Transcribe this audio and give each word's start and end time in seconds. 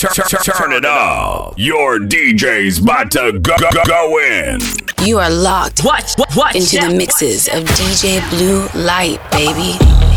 Turn, 0.00 0.12
turn, 0.12 0.40
turn 0.40 0.72
it 0.72 0.86
up. 0.86 1.52
Your 1.58 1.98
DJ's 1.98 2.78
about 2.78 3.10
to 3.10 3.38
go, 3.38 3.54
go, 3.58 3.68
go 3.86 4.18
in. 4.18 4.58
You 5.04 5.18
are 5.18 5.28
locked 5.28 5.84
Watch, 5.84 6.16
watch, 6.16 6.34
watch 6.34 6.54
into 6.54 6.78
the 6.78 6.94
mixes 6.94 7.48
of 7.48 7.64
DJ 7.64 8.26
Blue 8.30 8.66
Light, 8.82 9.20
baby. 9.30 10.09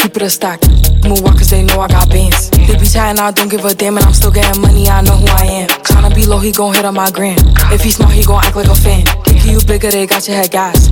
Keep 0.00 0.16
it 0.16 0.22
a 0.22 0.30
stack. 0.30 0.60
Move 1.04 1.24
on 1.26 1.36
cause 1.36 1.50
they 1.50 1.62
know 1.62 1.80
I 1.80 1.88
got 1.88 2.08
bands. 2.08 2.50
They 2.50 2.76
be 2.78 2.86
chatting, 2.86 3.20
I 3.20 3.30
don't 3.30 3.50
give 3.50 3.64
a 3.64 3.74
damn, 3.74 3.96
and 3.98 4.06
I'm 4.06 4.14
still 4.14 4.30
getting 4.30 4.60
money, 4.62 4.88
I 4.88 5.02
know 5.02 5.16
who 5.16 5.26
I 5.26 5.44
am. 5.44 5.68
Tryna 5.84 6.14
be 6.14 6.26
low, 6.26 6.38
he 6.38 6.52
gon' 6.52 6.74
hit 6.74 6.84
on 6.84 6.94
my 6.94 7.10
gram. 7.10 7.36
If 7.72 7.82
he 7.82 7.90
smart, 7.90 8.12
he 8.12 8.24
gon' 8.24 8.42
act 8.44 8.56
like 8.56 8.68
a 8.68 8.74
fan. 8.74 9.04
Think 9.24 9.44
you 9.44 9.60
bigger, 9.66 9.90
they 9.90 10.06
got 10.06 10.26
your 10.26 10.36
head 10.36 10.50
gas. 10.50 10.88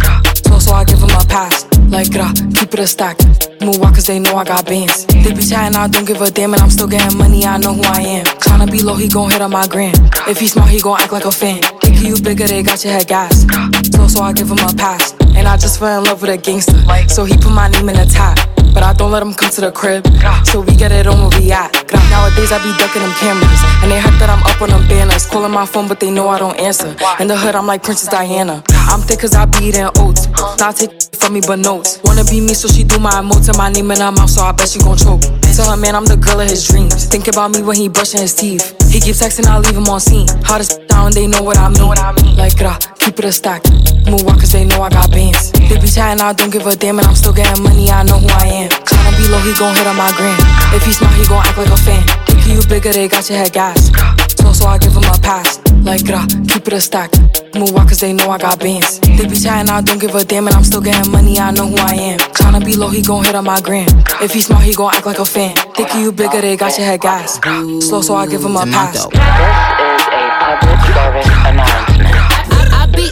So, 0.46 0.58
so 0.58 0.72
I 0.72 0.84
give 0.84 0.98
him 0.98 1.10
a 1.10 1.24
pass. 1.24 1.64
Like 1.88 2.12
rah, 2.14 2.32
keep 2.54 2.74
it 2.74 2.80
a 2.80 2.86
stack. 2.86 3.18
Move 3.62 3.80
on 3.82 3.94
cause 3.94 4.06
they 4.06 4.18
know 4.18 4.36
I 4.36 4.44
got 4.44 4.66
bands. 4.66 5.06
They 5.06 5.32
be 5.32 5.42
chatting, 5.42 5.76
I 5.76 5.88
don't 5.88 6.06
give 6.06 6.20
a 6.20 6.30
damn, 6.30 6.52
and 6.52 6.62
I'm 6.62 6.70
still 6.70 6.88
getting 6.88 7.16
money, 7.16 7.44
I 7.44 7.56
know 7.56 7.72
who 7.72 7.82
I 7.84 8.00
am. 8.00 8.24
Tryna 8.44 8.70
be 8.70 8.82
low, 8.82 8.94
he 8.94 9.08
gon' 9.08 9.30
hit 9.30 9.40
on 9.40 9.50
my 9.50 9.66
gram. 9.66 9.94
If 10.28 10.38
he 10.38 10.48
smart, 10.48 10.68
he 10.68 10.80
gon' 10.80 11.00
act 11.00 11.12
like 11.12 11.24
a 11.24 11.32
fan. 11.32 11.62
Think 11.80 12.02
you 12.02 12.20
bigger, 12.22 12.46
they 12.46 12.62
got 12.62 12.84
your 12.84 12.92
head 12.92 13.08
gas. 13.08 13.46
So, 13.94 14.06
so 14.06 14.20
I 14.22 14.32
give 14.32 14.50
him 14.50 14.58
a 14.58 14.72
pass. 14.74 15.17
And 15.38 15.46
I 15.46 15.56
just 15.56 15.78
fell 15.78 15.98
in 15.98 16.04
love 16.04 16.20
with 16.20 16.30
a 16.30 16.36
gangster. 16.36 16.82
So 17.08 17.24
he 17.24 17.36
put 17.36 17.52
my 17.52 17.68
name 17.68 17.88
in 17.88 17.96
the 17.96 18.06
top. 18.06 18.36
But 18.74 18.82
I 18.82 18.92
don't 18.92 19.10
let 19.10 19.22
him 19.22 19.32
come 19.32 19.50
to 19.50 19.60
the 19.60 19.72
crib. 19.72 20.06
So 20.44 20.60
we 20.60 20.74
get 20.76 20.92
it 20.92 21.06
on 21.06 21.18
where 21.18 21.40
we 21.40 21.50
at. 21.52 21.72
Nowadays 22.10 22.52
I 22.52 22.58
be 22.62 22.70
ducking 22.76 23.02
them 23.02 23.14
cameras. 23.16 23.62
And 23.82 23.90
they 23.90 23.98
hype 23.98 24.18
that 24.20 24.28
I'm 24.28 24.42
up 24.42 24.60
on 24.60 24.70
them 24.70 24.86
banners. 24.88 25.26
Calling 25.26 25.52
my 25.52 25.64
phone, 25.64 25.88
but 25.88 26.00
they 26.00 26.10
know 26.10 26.28
I 26.28 26.38
don't 26.38 26.58
answer. 26.58 26.94
In 27.18 27.28
the 27.28 27.36
hood, 27.36 27.54
I'm 27.54 27.66
like 27.66 27.82
Princess 27.82 28.08
Diana. 28.08 28.62
I'm 28.90 29.00
thick 29.00 29.20
cause 29.20 29.34
I 29.34 29.46
be 29.46 29.66
eating 29.66 29.88
oats. 29.96 30.28
Not 30.58 30.76
take 30.76 30.92
from 31.14 31.34
me, 31.34 31.40
but 31.40 31.58
notes. 31.58 32.00
Wanna 32.04 32.24
be 32.24 32.40
me, 32.40 32.54
so 32.54 32.68
she 32.68 32.84
do 32.84 32.98
my 32.98 33.12
emotes 33.12 33.48
and 33.48 33.56
my 33.56 33.70
name 33.70 33.90
in 33.90 34.00
her 34.00 34.12
mouth, 34.12 34.30
so 34.30 34.42
I 34.42 34.52
bet 34.52 34.68
she 34.68 34.78
gon' 34.80 34.96
choke. 34.96 35.22
Tell 35.54 35.70
her, 35.70 35.76
man, 35.76 35.94
I'm 35.94 36.04
the 36.04 36.16
girl 36.16 36.40
of 36.40 36.48
his 36.48 36.66
dreams. 36.66 37.06
Think 37.06 37.28
about 37.28 37.50
me 37.50 37.62
when 37.62 37.76
he 37.76 37.88
brushing 37.88 38.20
his 38.20 38.34
teeth. 38.34 38.74
He 38.90 39.00
keeps 39.00 39.22
texting, 39.22 39.46
I 39.46 39.58
leave 39.58 39.76
him 39.76 39.88
on 39.88 40.00
scene. 40.00 40.28
Hottest 40.42 40.86
down, 40.88 41.12
they 41.12 41.26
know 41.26 41.42
what 41.42 41.58
I 41.58 41.68
mean. 41.68 42.36
Like, 42.36 42.58
rah, 42.60 42.78
keep 43.08 43.18
it 43.20 43.24
a 43.24 43.32
stack. 43.32 43.64
Move 44.04 44.28
on 44.28 44.36
cause 44.36 44.52
they 44.52 44.64
know 44.64 44.82
I 44.82 44.90
got 44.90 45.10
bands. 45.10 45.52
They 45.52 45.80
be 45.80 45.88
chatting, 45.88 46.20
I 46.20 46.32
don't 46.34 46.52
give 46.52 46.66
a 46.66 46.76
damn, 46.76 46.98
and 46.98 47.06
I'm 47.06 47.14
still 47.14 47.32
getting 47.32 47.62
money, 47.62 47.88
I 47.88 48.02
know 48.02 48.18
who 48.18 48.28
I 48.28 48.68
am. 48.68 48.70
Tryna 48.84 49.16
be 49.16 49.28
low, 49.32 49.40
he 49.40 49.52
gon' 49.56 49.74
hit 49.74 49.86
on 49.86 49.96
my 49.96 50.12
gram. 50.12 50.36
If 50.76 50.84
he 50.84 50.92
smart, 50.92 51.14
he 51.14 51.24
gon' 51.26 51.40
act 51.40 51.56
like 51.56 51.72
a 51.72 51.76
fan. 51.76 52.04
Think 52.26 52.46
you 52.46 52.60
bigger, 52.68 52.92
they 52.92 53.08
got 53.08 53.28
your 53.30 53.38
head 53.38 53.52
gas. 53.52 53.88
So, 54.36 54.52
so 54.52 54.66
I 54.68 54.76
give 54.76 54.92
him 54.92 55.04
a 55.04 55.16
pass. 55.24 55.58
Like, 55.88 56.04
rah, 56.08 56.26
keep 56.52 56.66
it 56.68 56.72
a 56.74 56.80
stack. 56.80 57.10
Move 57.54 57.74
on 57.76 57.88
cause 57.88 58.00
they 58.00 58.12
know 58.12 58.28
I 58.28 58.36
got 58.36 58.60
bands. 58.60 59.00
They 59.00 59.24
be 59.24 59.36
chatting, 59.36 59.70
I 59.70 59.80
don't 59.80 59.98
give 59.98 60.14
a 60.14 60.22
damn, 60.24 60.46
and 60.46 60.56
I'm 60.56 60.64
still 60.64 60.82
getting 60.82 61.10
money, 61.10 61.38
I 61.38 61.50
know 61.50 61.66
who 61.66 61.76
I 61.76 61.94
am. 62.12 62.18
Tryna 62.36 62.64
be 62.64 62.76
low, 62.76 62.88
he 62.88 63.00
gon' 63.00 63.24
hit 63.24 63.34
on 63.34 63.44
my 63.44 63.60
gram. 63.62 63.88
If 64.20 64.32
he 64.32 64.40
smart, 64.40 64.64
he 64.64 64.74
gon' 64.74 64.92
act 64.94 65.06
like 65.06 65.18
a 65.18 65.24
fan. 65.24 65.56
Think 65.74 65.94
you 65.94 66.12
bigger, 66.12 66.42
they 66.42 66.56
got 66.58 66.76
your 66.76 66.86
head 66.86 67.00
gas. 67.00 67.40
Slow, 67.88 68.02
so 68.02 68.14
I 68.16 68.26
give 68.26 68.44
him 68.44 68.56
a 68.56 68.66
pass. 68.66 69.06
This 69.06 69.16
is 69.16 70.08
a 70.12 70.28
public 70.44 70.80
service 70.92 71.26
announcement. 71.48 71.77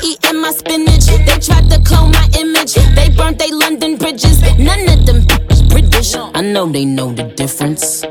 Be 0.01 0.09
eating 0.09 0.41
my 0.41 0.51
spinach. 0.51 1.07
They 1.07 1.39
tried 1.39 1.71
to 1.71 1.81
clone 1.85 2.11
my 2.11 2.29
image. 2.39 2.75
They 2.95 3.09
burnt 3.11 3.39
they 3.39 3.51
London 3.51 3.97
bridges. 3.97 4.41
None 4.59 4.89
of 4.89 5.07
them 5.07 5.25
British. 5.69 6.15
I 6.15 6.41
know 6.43 6.67
they 6.67 6.85
know 6.85 7.13
the 7.13 7.25
difference. 7.25 8.05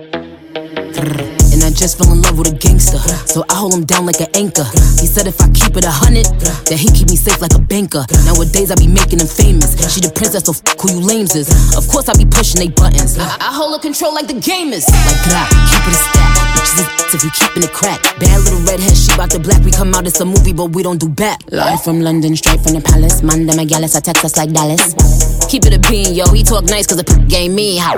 Just 1.75 1.97
fell 1.97 2.11
in 2.11 2.21
love 2.21 2.39
with 2.39 2.47
a 2.47 2.55
gangster. 2.55 2.97
So 3.27 3.43
I 3.49 3.55
hold 3.55 3.73
him 3.73 3.85
down 3.85 4.05
like 4.05 4.19
an 4.19 4.31
anchor. 4.33 4.63
He 4.97 5.05
said 5.05 5.27
if 5.27 5.39
I 5.41 5.51
keep 5.51 5.75
it 5.75 5.83
a 5.83 5.91
hundred, 5.91 6.25
that 6.71 6.79
he 6.79 6.87
keep 6.89 7.09
me 7.11 7.15
safe 7.15 7.41
like 7.41 7.53
a 7.53 7.59
banker. 7.59 8.05
Nowadays 8.25 8.71
I 8.71 8.75
be 8.75 8.87
making 8.87 9.19
him 9.19 9.27
famous. 9.27 9.75
She 9.93 9.99
the 9.99 10.09
princess, 10.09 10.47
so 10.47 10.55
f 10.55 10.63
who 10.79 10.95
you 10.95 11.01
lames 11.03 11.35
is. 11.35 11.51
Of 11.75 11.87
course 11.91 12.07
I 12.07 12.15
be 12.15 12.25
pushing 12.25 12.63
they 12.63 12.71
buttons. 12.71 13.19
I, 13.19 13.27
I 13.37 13.51
hold 13.53 13.75
her 13.75 13.81
control 13.83 14.15
like 14.15 14.27
the 14.27 14.39
gamers. 14.39 14.87
Like 14.87 15.21
that, 15.29 15.51
keep 15.67 15.83
it 15.83 15.93
a 15.93 15.99
stack. 15.99 16.31
Bitches 16.55 16.79
is 16.79 16.87
if 17.13 17.21
we 17.23 17.29
keeping 17.35 17.63
it 17.63 17.73
crack. 17.75 18.01
Bad 18.17 18.39
little 18.47 18.63
redhead, 18.63 18.95
she 18.95 19.11
bout 19.19 19.29
the 19.29 19.39
black. 19.39 19.61
We 19.61 19.71
come 19.71 19.93
out, 19.93 20.07
it's 20.07 20.19
a 20.21 20.25
movie, 20.25 20.53
but 20.53 20.71
we 20.71 20.81
don't 20.81 20.99
do 20.99 21.09
back. 21.09 21.43
Live 21.51 21.83
from 21.83 21.99
London, 21.99 22.35
straight 22.35 22.61
from 22.61 22.73
the 22.73 22.81
palace. 22.81 23.21
Man, 23.21 23.45
them 23.45 23.59
a 23.59 23.67
I 23.67 23.99
text 23.99 24.23
us 24.23 24.37
like 24.37 24.51
Dallas. 24.51 25.34
Keep 25.55 25.71
it 25.71 25.73
a 25.73 25.89
bean, 25.89 26.13
yo. 26.13 26.25
He 26.33 26.43
talk 26.43 26.65
nice 26.65 26.85
cause 26.85 26.97
the 26.97 27.05
p- 27.05 27.23
game 27.29 27.55
me 27.55 27.77
how. 27.77 27.95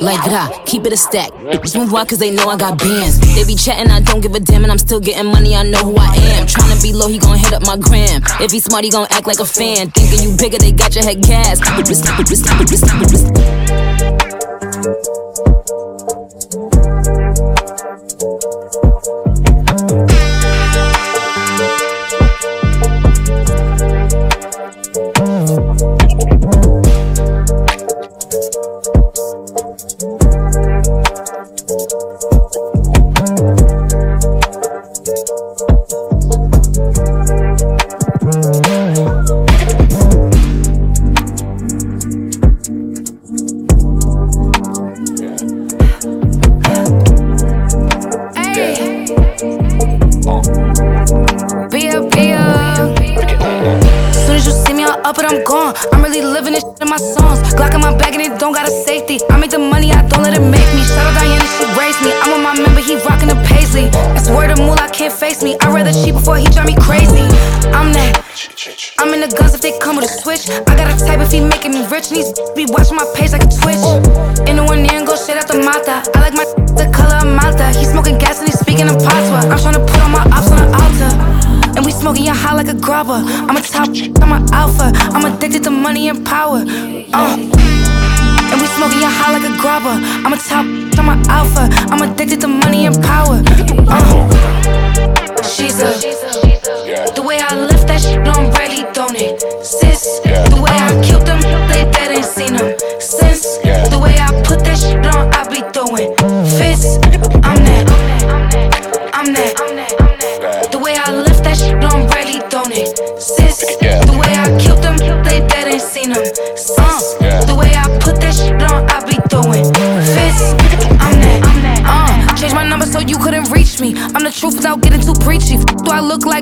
Like 0.00 0.24
that, 0.24 0.62
keep 0.64 0.86
it 0.86 0.92
a 0.94 0.96
stack. 0.96 1.32
Bitches 1.32 1.76
move 1.78 1.92
on 1.92 2.06
cause 2.06 2.18
they 2.18 2.30
know 2.30 2.48
I 2.48 2.56
got 2.56 2.78
bands. 2.78 3.20
They 3.20 3.44
be 3.44 3.56
chatting, 3.56 3.92
I 3.92 4.00
don't 4.00 4.22
give 4.22 4.34
a 4.34 4.40
damn, 4.40 4.62
and 4.62 4.72
I'm 4.72 4.78
still 4.78 5.00
getting 5.00 5.30
money, 5.30 5.54
I 5.54 5.64
know 5.64 5.80
who 5.80 5.96
I 5.98 6.14
am. 6.32 6.46
Tryna 6.46 6.82
be 6.82 6.94
low, 6.94 7.08
he 7.08 7.18
gon' 7.18 7.36
hit 7.36 7.52
up 7.52 7.60
my 7.60 7.76
gram. 7.76 8.22
If 8.40 8.52
he 8.52 8.58
smart, 8.60 8.84
he 8.84 8.90
gon' 8.90 9.06
act 9.10 9.26
like 9.26 9.38
a 9.38 9.44
fan. 9.44 9.90
Thinking 9.90 10.30
you 10.30 10.34
bigger, 10.38 10.56
they 10.56 10.72
got 10.72 10.94
your 10.94 11.04
head 11.04 11.20
gas. 11.20 11.60
Smoking 82.14 82.26
your 82.26 82.34
high 82.34 82.54
like 82.54 82.68
a 82.68 82.74
grabber. 82.74 83.20
I'm 83.26 83.56
a 83.56 83.60
top, 83.60 83.88
I'm 84.22 84.30
a 84.30 84.46
alpha. 84.52 84.92
I'm 85.14 85.24
addicted 85.24 85.64
to 85.64 85.70
money 85.70 86.08
and 86.08 86.24
power. 86.24 86.62
Uh. 87.12 87.36
And 88.52 88.60
we 88.60 88.66
smoking 88.78 89.00
your 89.00 89.10
high 89.10 89.32
like 89.36 89.42
a 89.42 89.56
grabber. 89.60 89.98
I'm 90.24 90.32
a 90.32 90.36
top, 90.36 90.64
I'm 90.98 91.08
a 91.08 91.16
alpha. 91.28 91.66
I'm 91.90 92.02
addicted 92.08 92.40
to 92.42 92.48
money 92.48 92.86
and 92.86 92.94
power. 93.02 93.42
Uh. 93.88 95.42
She's 95.42 95.80
a. 95.80 95.90
The 97.14 97.22
way 97.22 97.40
I 97.40 97.56
lift 97.56 97.88
that 97.88 98.00
shit 98.00 98.26
on 98.28 98.50
Bradley, 98.52 98.84
don't 98.92 99.16
it? 99.16 99.40
Sis, 99.64 100.20
the 100.22 100.60
way 100.62 100.70
I 100.70 101.02
killed 101.02 101.26
them, 101.26 101.40
they 101.68 101.90
dead 101.90 102.12
ain't 102.12 102.24
seen 102.24 102.54
them 102.54 102.78
since. 103.00 103.58
The 103.90 103.98
way 104.00 104.14
I 104.18 104.30
put 104.44 104.60
that 104.64 104.78
shit 104.78 105.04
on, 105.06 105.34
I 105.34 105.48
be 105.50 105.62
throwing 105.72 106.14
fists. 106.58 107.13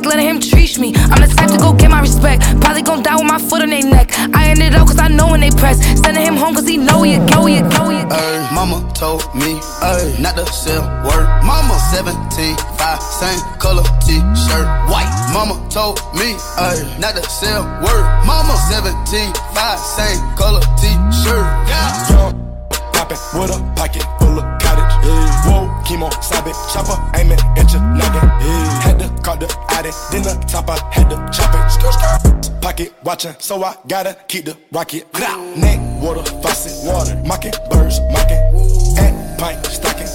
Respect, 0.02 0.06
letting 0.06 0.26
him 0.26 0.40
treat 0.40 0.78
me. 0.78 0.92
I'm 0.96 1.20
the 1.20 1.28
type 1.36 1.50
to 1.50 1.58
go 1.58 1.72
get 1.72 1.90
my 1.90 2.00
respect. 2.00 2.42
Probably 2.60 2.82
gon' 2.82 3.02
die 3.02 3.16
with 3.16 3.26
my 3.26 3.38
foot 3.38 3.62
on 3.62 3.70
their 3.70 3.84
neck. 3.84 4.10
I 4.34 4.48
ended 4.48 4.74
up 4.74 4.86
cause 4.86 4.98
I 4.98 5.08
know 5.08 5.28
when 5.30 5.40
they 5.40 5.50
press. 5.50 5.78
Sending 6.00 6.24
him 6.24 6.36
home 6.36 6.54
cause 6.54 6.66
he 6.66 6.76
know 6.76 7.02
he 7.02 7.14
a 7.14 7.18
go, 7.28 7.46
he 7.46 7.58
a 7.58 7.62
go, 7.62 7.90
he 7.90 7.98
a 7.98 8.04
go. 8.04 8.16
Ay, 8.16 8.50
mama 8.54 8.82
told 8.94 9.22
me, 9.34 9.60
ay, 9.82 10.16
not 10.20 10.36
to 10.36 10.46
sell 10.46 10.82
word. 11.04 11.26
Mama 11.44 11.78
17, 11.92 12.56
5, 12.56 13.02
same 13.02 13.40
color 13.58 13.84
t-shirt, 14.00 14.66
white. 14.90 15.10
Mama 15.32 15.56
told 15.70 15.98
me, 16.14 16.34
ay, 16.58 16.78
not 16.98 17.14
to 17.14 17.22
sell 17.28 17.64
word. 17.82 18.04
Mama 18.26 18.56
17, 18.70 19.32
5, 19.54 19.78
same 19.78 20.20
color 20.36 20.60
t-shirt. 20.80 21.46
Yeah. 21.68 22.10
Young, 22.10 22.68
poppin' 22.92 23.18
with 23.34 23.50
a 23.50 23.58
pocket 23.76 24.04
full 24.18 24.38
of 24.38 24.44
cottage. 24.44 24.51
Yeah. 25.02 25.46
Whoa, 25.46 25.82
chemo, 25.84 26.10
sabit, 26.22 26.54
chopper, 26.72 26.96
aiming 27.18 27.38
your 27.72 27.80
noggin. 27.80 28.28
Yeah. 28.40 28.80
Had 28.82 28.98
to 29.00 29.08
call 29.22 29.36
the 29.36 29.48
addict, 29.70 29.96
then 30.10 30.22
the 30.22 30.34
top 30.46 30.68
I 30.70 30.78
had 30.92 31.10
to 31.10 31.16
chop 31.32 31.54
it. 31.54 31.70
Skr, 31.72 31.92
skr. 31.92 32.62
Pocket 32.62 32.92
watchin', 33.02 33.34
so 33.40 33.62
I 33.64 33.74
gotta 33.88 34.16
keep 34.28 34.44
the 34.44 34.56
rocket. 34.70 35.06
Neck, 35.56 35.80
water, 36.00 36.22
faucet, 36.42 36.86
water, 36.86 37.20
mocking, 37.26 37.52
birds, 37.70 37.98
mocking. 38.12 38.38
At 38.98 39.38
pint, 39.38 39.66
stocking, 39.66 40.06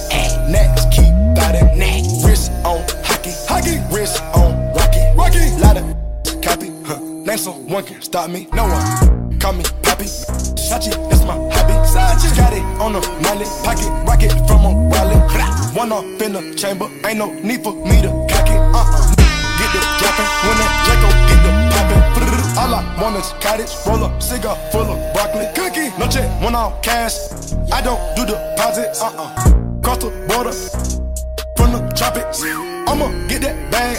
next, 0.50 0.90
keep 0.90 1.12
biting. 1.36 1.78
Neck, 1.78 2.04
wrist 2.24 2.50
on 2.64 2.80
hockey, 3.04 3.32
hockey, 3.46 3.78
wrist 3.94 4.22
on 4.34 4.72
rocky, 4.74 5.02
rocky. 5.14 5.50
Lot 5.60 5.76
of 5.76 6.42
copy, 6.42 6.72
huh? 6.84 6.98
Name 7.00 7.36
someone 7.36 7.84
can 7.84 8.00
stop 8.00 8.30
me, 8.30 8.48
no 8.54 8.64
one. 8.64 9.17
Call 9.48 9.56
me 9.56 9.64
Poppy, 9.80 10.04
Sachi, 10.04 10.92
that's 11.08 11.24
my 11.24 11.32
hobby. 11.32 11.72
Sachi, 11.88 12.36
got 12.36 12.52
it 12.52 12.60
on 12.84 12.92
the 12.92 13.00
money, 13.24 13.46
pocket 13.64 13.88
rocket 14.04 14.28
from 14.46 14.60
a 14.68 14.76
Raleigh. 14.92 15.24
One 15.74 15.90
off 15.90 16.04
in 16.20 16.34
the 16.34 16.54
chamber, 16.54 16.84
ain't 17.06 17.16
no 17.16 17.32
need 17.32 17.64
for 17.64 17.72
me 17.72 18.02
to 18.02 18.08
cock 18.28 18.44
it. 18.44 18.60
Uh-uh. 18.60 19.08
Get 19.56 19.72
the 19.72 19.80
dropping 20.04 20.28
when 20.44 20.56
that 20.60 20.72
Draco 20.84 21.08
get 21.32 21.40
the 21.40 21.52
popping. 21.72 22.60
All 22.60 22.74
I 22.74 23.00
want 23.00 23.16
is 23.16 23.32
cottage, 23.40 23.72
roll 23.86 24.04
up, 24.04 24.22
cigar 24.22 24.54
full 24.70 24.82
of 24.82 25.14
broccoli, 25.14 25.46
cookie. 25.56 25.96
No 25.98 26.06
check, 26.08 26.28
one 26.42 26.54
off 26.54 26.82
cash. 26.82 27.16
I 27.72 27.80
don't 27.80 28.00
do 28.16 28.26
deposits. 28.26 29.00
Uh-uh. 29.00 29.80
Cross 29.80 29.98
the 30.04 30.10
border 30.28 30.52
the 31.98 32.04
tropics. 32.04 32.42
I'ma 32.86 33.10
get 33.28 33.42
that 33.42 33.70
bag, 33.70 33.98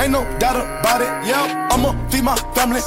ain't 0.00 0.12
no 0.12 0.22
doubt 0.38 0.56
about 0.56 1.00
it. 1.00 1.10
Yeah, 1.26 1.68
I'ma 1.72 1.92
feed 2.08 2.24
my 2.24 2.36
family, 2.54 2.80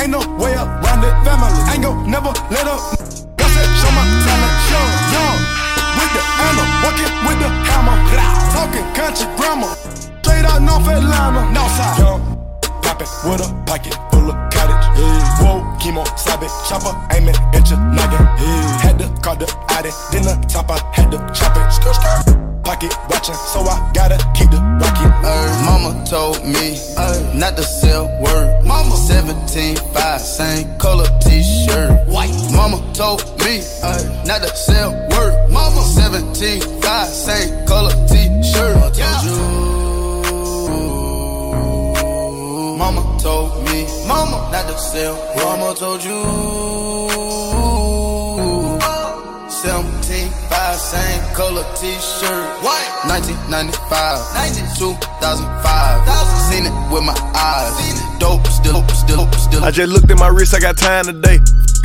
ain't 0.00 0.10
no 0.12 0.20
way 0.36 0.54
around 0.54 1.02
it. 1.04 1.14
Family, 1.24 1.50
ain't 1.72 1.82
gon' 1.82 2.10
never 2.10 2.32
let 2.52 2.66
up. 2.68 2.80
That 3.36 3.68
show 3.80 3.90
my 3.96 4.04
talent, 4.24 4.54
show 4.68 4.84
young 5.16 5.38
with 5.96 6.12
the 6.12 6.22
hammer, 6.36 6.66
working 6.84 7.12
with 7.24 7.38
the 7.40 7.50
hammer, 7.68 7.96
talking 8.52 8.86
country 8.92 9.26
grammar, 9.36 9.72
straight 10.20 10.44
out 10.44 10.60
North 10.60 10.88
Atlanta, 10.88 11.48
Northside. 11.56 11.98
Young, 11.98 12.20
poppin' 12.84 13.08
with 13.24 13.40
a 13.40 13.48
pocket 13.64 13.96
full 14.12 14.28
of 14.28 14.36
cottage. 14.52 14.84
Yeah. 15.00 15.40
Whoa, 15.40 15.64
chemo, 15.80 16.04
sabit, 16.16 16.52
chopper, 16.68 16.92
aiming 17.16 17.36
at 17.56 17.68
your 17.70 17.80
noggin. 17.80 18.20
Yeah. 18.38 18.78
Had 18.84 18.98
to 19.00 19.08
call 19.22 19.36
the 19.36 19.48
addict, 19.70 19.96
then 20.12 20.22
the 20.22 20.34
top 20.48 20.70
I 20.70 20.78
had 20.92 21.10
to 21.10 21.18
chop 21.32 21.56
it. 21.56 21.66
Skr, 21.72 21.92
skr. 21.92 22.45
Pocket 22.76 22.94
watchin', 23.08 23.34
so 23.34 23.60
I 23.60 23.90
gotta 23.94 24.18
keep 24.34 24.50
the 24.50 24.60
rocket. 24.60 25.08
Mama 25.64 26.04
told 26.04 26.44
me 26.44 26.76
ay, 26.98 27.32
not 27.34 27.56
to 27.56 27.62
sell 27.62 28.04
word. 28.20 28.62
Mama 28.66 28.94
17, 28.94 29.76
5, 29.94 30.20
same 30.20 30.76
color 30.76 31.06
t-shirt. 31.20 32.06
White. 32.06 32.36
Mama 32.52 32.76
told 32.92 33.24
me 33.40 33.62
ay, 33.82 34.22
not 34.26 34.42
to 34.42 34.54
sell 34.54 34.92
word. 35.08 35.50
Mama 35.50 35.80
17, 35.80 36.60
5, 36.82 37.08
same 37.08 37.66
color 37.66 37.94
t-shirt. 38.08 38.98
Yeah. 38.98 39.22
Mama 42.76 43.18
told 43.22 43.64
me, 43.64 43.86
Mama 44.06 44.50
not 44.52 44.68
to 44.68 44.78
sell. 44.78 45.16
Mama 45.36 45.74
told 45.74 46.04
you. 46.04 46.20
17, 49.48 49.82
5, 49.82 49.95
same 50.78 51.22
color 51.34 51.64
t-shirt. 51.76 52.46
White. 52.62 52.92
1995, 53.08 54.78
2005. 54.78 56.06
Seen 56.50 56.66
it 56.66 56.74
with 56.92 57.02
my 57.02 57.16
eyes. 57.34 58.00
Dope, 58.18 58.46
still, 58.46 58.86
still, 58.88 59.30
still. 59.32 59.64
I 59.64 59.70
just 59.70 59.92
looked 59.92 60.10
at 60.10 60.18
my 60.18 60.28
wrist, 60.28 60.54
I 60.54 60.60
got 60.60 60.76
time 60.76 61.04
today. 61.04 61.40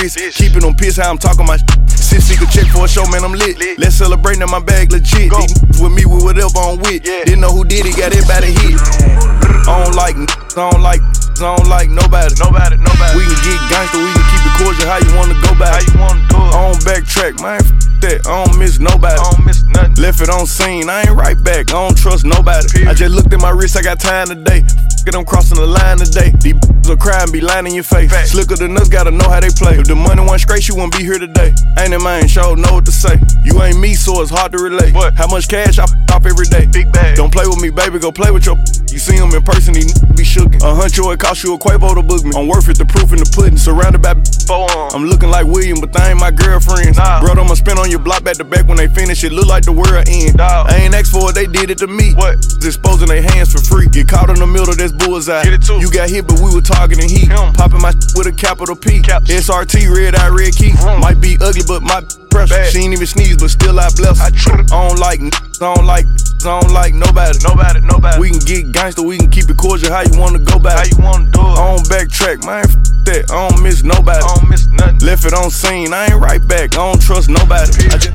wrist. 0.00 0.18
Keeping 0.34 0.60
them 0.60 0.74
pissed 0.74 0.98
how 0.98 1.10
I'm 1.10 1.18
talking 1.18 1.46
my 1.46 1.56
shit. 1.56 1.90
Six 1.90 2.28
figure 2.28 2.46
check 2.46 2.66
for 2.72 2.84
a 2.84 2.88
show, 2.88 3.04
man, 3.06 3.24
I'm 3.24 3.32
lit. 3.32 3.58
Let's 3.78 3.96
celebrate 3.96 4.38
now 4.38 4.46
my 4.46 4.60
bag 4.60 4.92
legit. 4.92 5.30
These 5.30 5.30
niggas 5.30 5.82
with 5.82 5.92
me 5.92 6.06
with 6.06 6.24
whatever 6.24 6.58
I'm 6.58 6.78
with. 6.78 7.02
Didn't 7.02 7.40
know 7.40 7.50
who 7.50 7.64
did 7.64 7.86
it, 7.86 7.96
got 7.96 8.12
it 8.14 8.26
by 8.26 8.40
the 8.40 8.48
hit. 8.48 9.37
I 9.68 9.84
don't 9.84 9.94
like, 9.94 10.16
I 10.16 10.70
don't 10.70 10.82
like, 10.82 11.02
I 11.38 11.56
don't 11.56 11.68
like 11.68 11.88
nobody. 11.90 12.34
Nobody, 12.40 12.76
nobody. 12.76 13.12
We 13.16 13.24
can 13.26 13.40
get 13.46 13.58
gangster, 13.70 13.98
we 13.98 14.10
can 14.12 14.26
keep 14.32 14.42
it 14.46 14.54
cordial. 14.60 14.86
How 14.88 14.98
you 14.98 15.12
wanna 15.16 15.38
go 15.40 15.52
back? 15.58 15.76
How 15.76 15.82
you 15.84 15.96
wanna 16.00 16.22
do 16.28 16.36
it? 16.36 16.52
I 16.54 16.58
don't 16.72 16.82
backtrack, 16.84 17.40
man. 17.42 17.60
F- 17.62 17.72
that. 18.00 18.26
I 18.26 18.44
don't 18.44 18.58
miss 18.58 18.78
nobody. 18.78 19.18
I 19.18 19.30
don't 19.30 19.44
miss 19.44 19.64
nothing. 19.74 19.94
Left 19.98 20.20
it 20.20 20.30
on 20.30 20.46
scene, 20.46 20.88
I 20.88 21.02
ain't 21.02 21.16
right 21.18 21.38
back. 21.42 21.70
I 21.74 21.78
don't 21.82 21.96
trust 21.98 22.24
nobody. 22.24 22.86
I 22.86 22.94
just 22.94 23.14
looked 23.14 23.32
at 23.32 23.40
my 23.40 23.50
wrist, 23.50 23.76
I 23.76 23.82
got 23.82 23.98
time 23.98 24.28
today. 24.28 24.62
F- 24.62 25.06
it, 25.06 25.14
I'm 25.14 25.24
crossing 25.24 25.56
the 25.56 25.66
line 25.66 25.98
today. 25.98 26.30
These 26.42 26.54
b****s 26.60 26.88
will 26.88 26.96
cry 26.96 27.22
and 27.22 27.32
be 27.32 27.40
lying 27.40 27.66
in 27.66 27.74
your 27.74 27.82
face. 27.86 28.12
Slicker 28.30 28.56
than 28.56 28.76
us, 28.76 28.88
gotta 28.88 29.10
know 29.10 29.28
how 29.28 29.40
they 29.40 29.48
play. 29.48 29.78
If 29.78 29.86
the 29.88 29.96
money 29.96 30.20
wasn't 30.20 30.42
straight, 30.42 30.68
you 30.68 30.74
wouldn't 30.74 30.92
be 30.96 31.02
here 31.02 31.18
today. 31.18 31.54
Ain't 31.78 31.94
in 31.94 32.02
mind, 32.02 32.30
show 32.30 32.54
know 32.54 32.74
what 32.74 32.84
to 32.86 32.92
say. 32.92 33.18
You 33.42 33.62
ain't 33.62 33.80
me, 33.80 33.94
so 33.94 34.20
it's 34.20 34.30
hard 34.30 34.52
to 34.52 34.58
relate. 34.58 34.92
What? 34.94 35.14
How 35.14 35.26
much 35.26 35.48
cash 35.48 35.78
I 35.78 35.84
f- 35.84 35.94
off 36.12 36.26
every 36.26 36.46
day? 36.46 36.66
Big 36.66 36.92
bag. 36.92 37.16
Don't 37.16 37.32
play 37.32 37.46
with 37.46 37.60
me, 37.60 37.70
baby, 37.70 37.98
go 37.98 38.12
play 38.12 38.30
with 38.30 38.44
your. 38.44 38.56
You 38.92 38.98
see 38.98 39.16
him 39.16 39.30
in 39.38 39.44
person, 39.46 39.72
n- 39.78 39.86
be 40.18 40.26
shookin'. 40.26 40.58
A 40.66 40.74
huncho, 40.74 41.14
it 41.14 41.20
cost 41.20 41.42
you 41.46 41.54
a 41.54 41.58
Quavo 41.58 41.94
to 41.94 42.02
book 42.02 42.24
me. 42.26 42.34
I'm 42.34 42.50
worth 42.50 42.68
it, 42.68 42.76
the 42.76 42.84
proof 42.84 43.14
in 43.14 43.22
the 43.22 43.30
pudding. 43.30 43.56
Surrounded 43.56 44.02
by 44.02 44.18
four. 44.44 44.68
I'm 44.92 45.06
looking 45.06 45.30
like 45.30 45.46
William, 45.46 45.80
but 45.80 45.92
they 45.94 46.10
ain't 46.10 46.20
my 46.20 46.30
girlfriends. 46.30 46.98
Nah. 46.98 47.22
Bro, 47.22 47.38
I'ma 47.38 47.54
spin 47.54 47.78
on 47.78 47.90
your 47.90 48.02
block 48.02 48.24
back 48.24 48.36
to 48.42 48.44
back 48.44 48.66
when 48.66 48.76
they 48.76 48.88
finish. 48.88 49.22
It 49.22 49.32
look 49.32 49.46
like 49.46 49.64
the 49.64 49.72
world 49.72 50.04
end. 50.10 50.40
I 50.42 50.82
ain't 50.82 50.94
asked 50.94 51.12
for 51.12 51.30
it, 51.30 51.34
they 51.34 51.46
did 51.46 51.70
it 51.70 51.78
to 51.78 51.86
me. 51.86 52.12
What? 52.14 52.42
Exposing 52.60 53.08
their 53.08 53.22
hands 53.22 53.54
for 53.54 53.62
free. 53.62 53.88
Get 53.88 54.08
caught 54.08 54.28
in 54.28 54.42
the 54.42 54.46
middle, 54.46 54.74
that's 54.74 54.92
bullseye. 54.92 55.44
Get 55.44 55.54
it 55.54 55.62
too. 55.62 55.78
You 55.78 55.90
got 55.90 56.10
hit, 56.10 56.26
but 56.26 56.42
we 56.42 56.52
were 56.52 56.64
targeting 56.64 57.08
heat. 57.08 57.30
Popping 57.30 57.80
my 57.80 57.94
with 58.18 58.26
a 58.26 58.34
capital 58.34 58.74
P. 58.74 59.00
SRT, 59.00 59.88
red 59.94 60.14
eye, 60.14 60.28
red 60.28 60.54
key. 60.54 60.74
Might 61.00 61.20
be 61.20 61.38
ugly, 61.40 61.62
but 61.66 61.82
my 61.82 62.02
pressure. 62.30 62.64
She 62.70 62.80
ain't 62.80 62.92
even 62.92 63.06
sneeze, 63.06 63.36
but 63.36 63.50
still 63.50 63.78
I 63.80 63.88
bless. 63.96 64.20
I, 64.20 64.28
I 64.28 64.64
don't 64.88 64.98
like, 64.98 65.20
n- 65.20 65.30
I 65.60 65.74
don't 65.74 65.86
like, 65.86 66.06
I 66.44 66.60
don't 66.60 66.72
like 66.72 66.94
nobody. 66.94 67.38
Nobody, 67.42 67.80
nobody. 67.80 68.20
We 68.20 68.30
can 68.30 68.40
get 68.40 68.72
gangster, 68.72 69.02
we 69.02 69.18
can 69.18 69.30
keep 69.30 69.48
it 69.50 69.56
cordial. 69.56 69.90
How 69.92 70.02
you 70.02 70.18
wanna 70.18 70.38
go 70.38 70.58
back? 70.58 70.78
How 70.78 70.84
you 70.84 71.02
wanna 71.02 71.30
do 71.30 71.40
it? 71.40 71.56
I 71.58 71.74
don't 71.76 71.86
backtrack, 71.88 72.44
man. 72.46 72.64
F- 72.64 72.76
that. 73.08 73.30
I 73.32 73.48
don't 73.48 73.62
miss 73.62 73.82
nobody. 73.82 74.20
I 74.22 74.34
don't 74.36 74.48
miss 74.50 74.66
nothing. 74.68 74.98
Left 75.00 75.24
it 75.24 75.32
on 75.34 75.50
scene, 75.50 75.92
I 75.92 76.06
ain't 76.12 76.20
right 76.20 76.44
back. 76.46 76.74
I 76.76 76.84
don't 76.84 77.00
trust 77.00 77.28
nobody. 77.30 77.72
I 77.88 77.96
just 77.96 78.12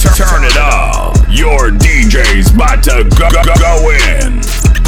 Turn, 0.00 0.44
it 0.44 0.56
up. 0.56 1.16
Your 1.28 1.68
DJ's 1.68 2.54
about 2.54 2.82
to 2.84 3.04
go, 3.18 3.28
go, 3.30 3.54
go 3.60 3.90
in. 3.90 4.40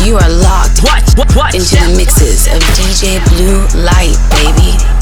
You 0.05 0.17
are 0.17 0.31
locked 0.31 0.81
what, 0.83 1.05
what, 1.19 1.37
what, 1.37 1.55
into 1.55 1.77
the 1.77 1.95
mixes 1.95 2.47
of 2.47 2.63
DJ 2.73 3.21
Blue 3.29 3.61
Light, 3.85 4.17
baby. 4.33 4.94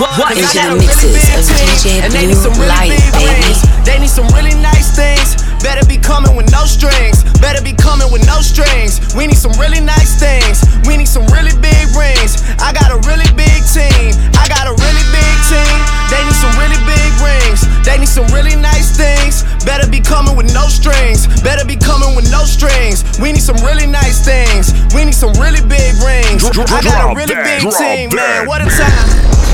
What, 0.00 0.10
what, 0.18 0.34
what? 0.34 0.38
Into 0.38 0.58
the 0.58 0.74
mixes 0.74 1.14
of 1.38 1.46
DJ 1.46 2.02
Blue 2.10 2.66
Light, 2.66 2.98
baby. 3.14 3.54
They 3.86 3.98
need 4.02 4.10
some 4.10 4.26
really 4.34 4.54
nice 4.58 4.90
things. 4.96 5.38
Better 5.62 5.86
be 5.86 5.98
coming 5.98 6.34
with 6.34 6.50
no 6.50 6.66
strings. 6.66 7.22
Better 7.38 7.62
be 7.62 7.72
coming 7.72 8.10
with 8.10 8.26
no 8.26 8.42
strings. 8.42 8.98
We 9.14 9.26
need 9.26 9.38
some 9.38 9.54
really 9.54 9.80
nice 9.80 10.18
things. 10.18 10.66
We 10.86 10.96
need 10.98 11.08
some 11.08 11.26
really 11.30 11.54
big 11.62 11.94
rings. 11.94 12.42
I 12.58 12.74
got 12.74 12.90
a 12.90 12.98
really 13.06 13.28
big 13.38 13.62
team. 13.70 14.12
I 14.34 14.50
got 14.50 14.66
a 14.66 14.74
really 14.74 15.06
big 15.14 15.34
team. 15.46 15.78
They 16.10 16.20
need 16.26 16.38
some 16.42 16.54
really 16.58 16.80
big 16.82 17.10
rings. 17.22 17.62
They 17.86 17.96
need 17.96 18.10
some 18.10 18.26
really 18.34 18.58
nice 18.58 18.98
things. 18.98 19.46
Better 19.64 19.88
be 19.88 20.00
coming 20.00 20.34
with 20.34 20.50
no 20.52 20.66
strings. 20.66 21.30
Better 21.40 21.64
be 21.64 21.76
coming 21.76 22.18
with 22.18 22.26
no 22.34 22.42
strings. 22.44 23.06
We 23.22 23.30
need 23.30 23.46
some 23.46 23.62
really 23.62 23.86
nice 23.86 24.26
things. 24.26 24.74
We 24.90 25.06
need 25.06 25.16
some 25.16 25.32
really 25.38 25.62
big 25.62 25.94
rings. 26.02 26.42
I 26.42 26.82
got 26.82 27.10
a 27.10 27.14
really 27.14 27.38
big 27.46 27.62
team, 27.62 28.10
man. 28.10 28.46
What 28.50 28.60
a 28.60 28.66
time 28.66 29.53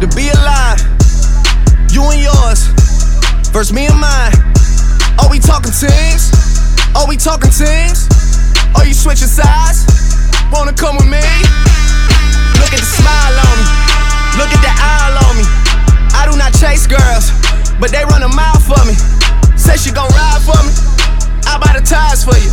to 0.00 0.08
be 0.16 0.28
alive. 0.30 0.80
You 1.90 2.02
and 2.10 2.20
yours 2.20 2.66
versus 3.54 3.72
me 3.72 3.86
and 3.86 3.98
mine. 3.98 4.34
Are 5.22 5.30
we 5.30 5.38
talking 5.38 5.70
teams? 5.70 6.34
Are 6.96 7.06
we 7.06 7.16
talking 7.16 7.50
teams? 7.50 8.10
Are 8.74 8.84
you 8.84 8.94
switching 8.94 9.30
sides? 9.30 9.86
Wanna 10.50 10.72
come 10.72 10.96
with 10.96 11.06
me? 11.06 11.22
Look 12.58 12.72
at 12.74 12.82
the 12.82 12.90
smile 12.98 13.34
on 13.38 13.54
me. 13.58 13.66
Look 14.38 14.50
at 14.50 14.62
the 14.62 14.72
eye 14.74 15.14
on 15.30 15.34
me. 15.38 15.46
I 16.14 16.26
do 16.26 16.36
not 16.36 16.50
chase 16.58 16.86
girls, 16.86 17.30
but 17.78 17.90
they 17.90 18.04
run 18.04 18.22
a 18.22 18.28
mile 18.34 18.58
for 18.58 18.82
me. 18.86 18.94
Say 19.56 19.76
she 19.76 19.90
gon' 19.94 20.10
ride 20.10 20.42
for 20.42 20.58
me. 20.66 20.72
I 21.46 21.58
buy 21.58 21.78
the 21.78 21.84
tires 21.86 22.24
for 22.24 22.34
you. 22.34 22.50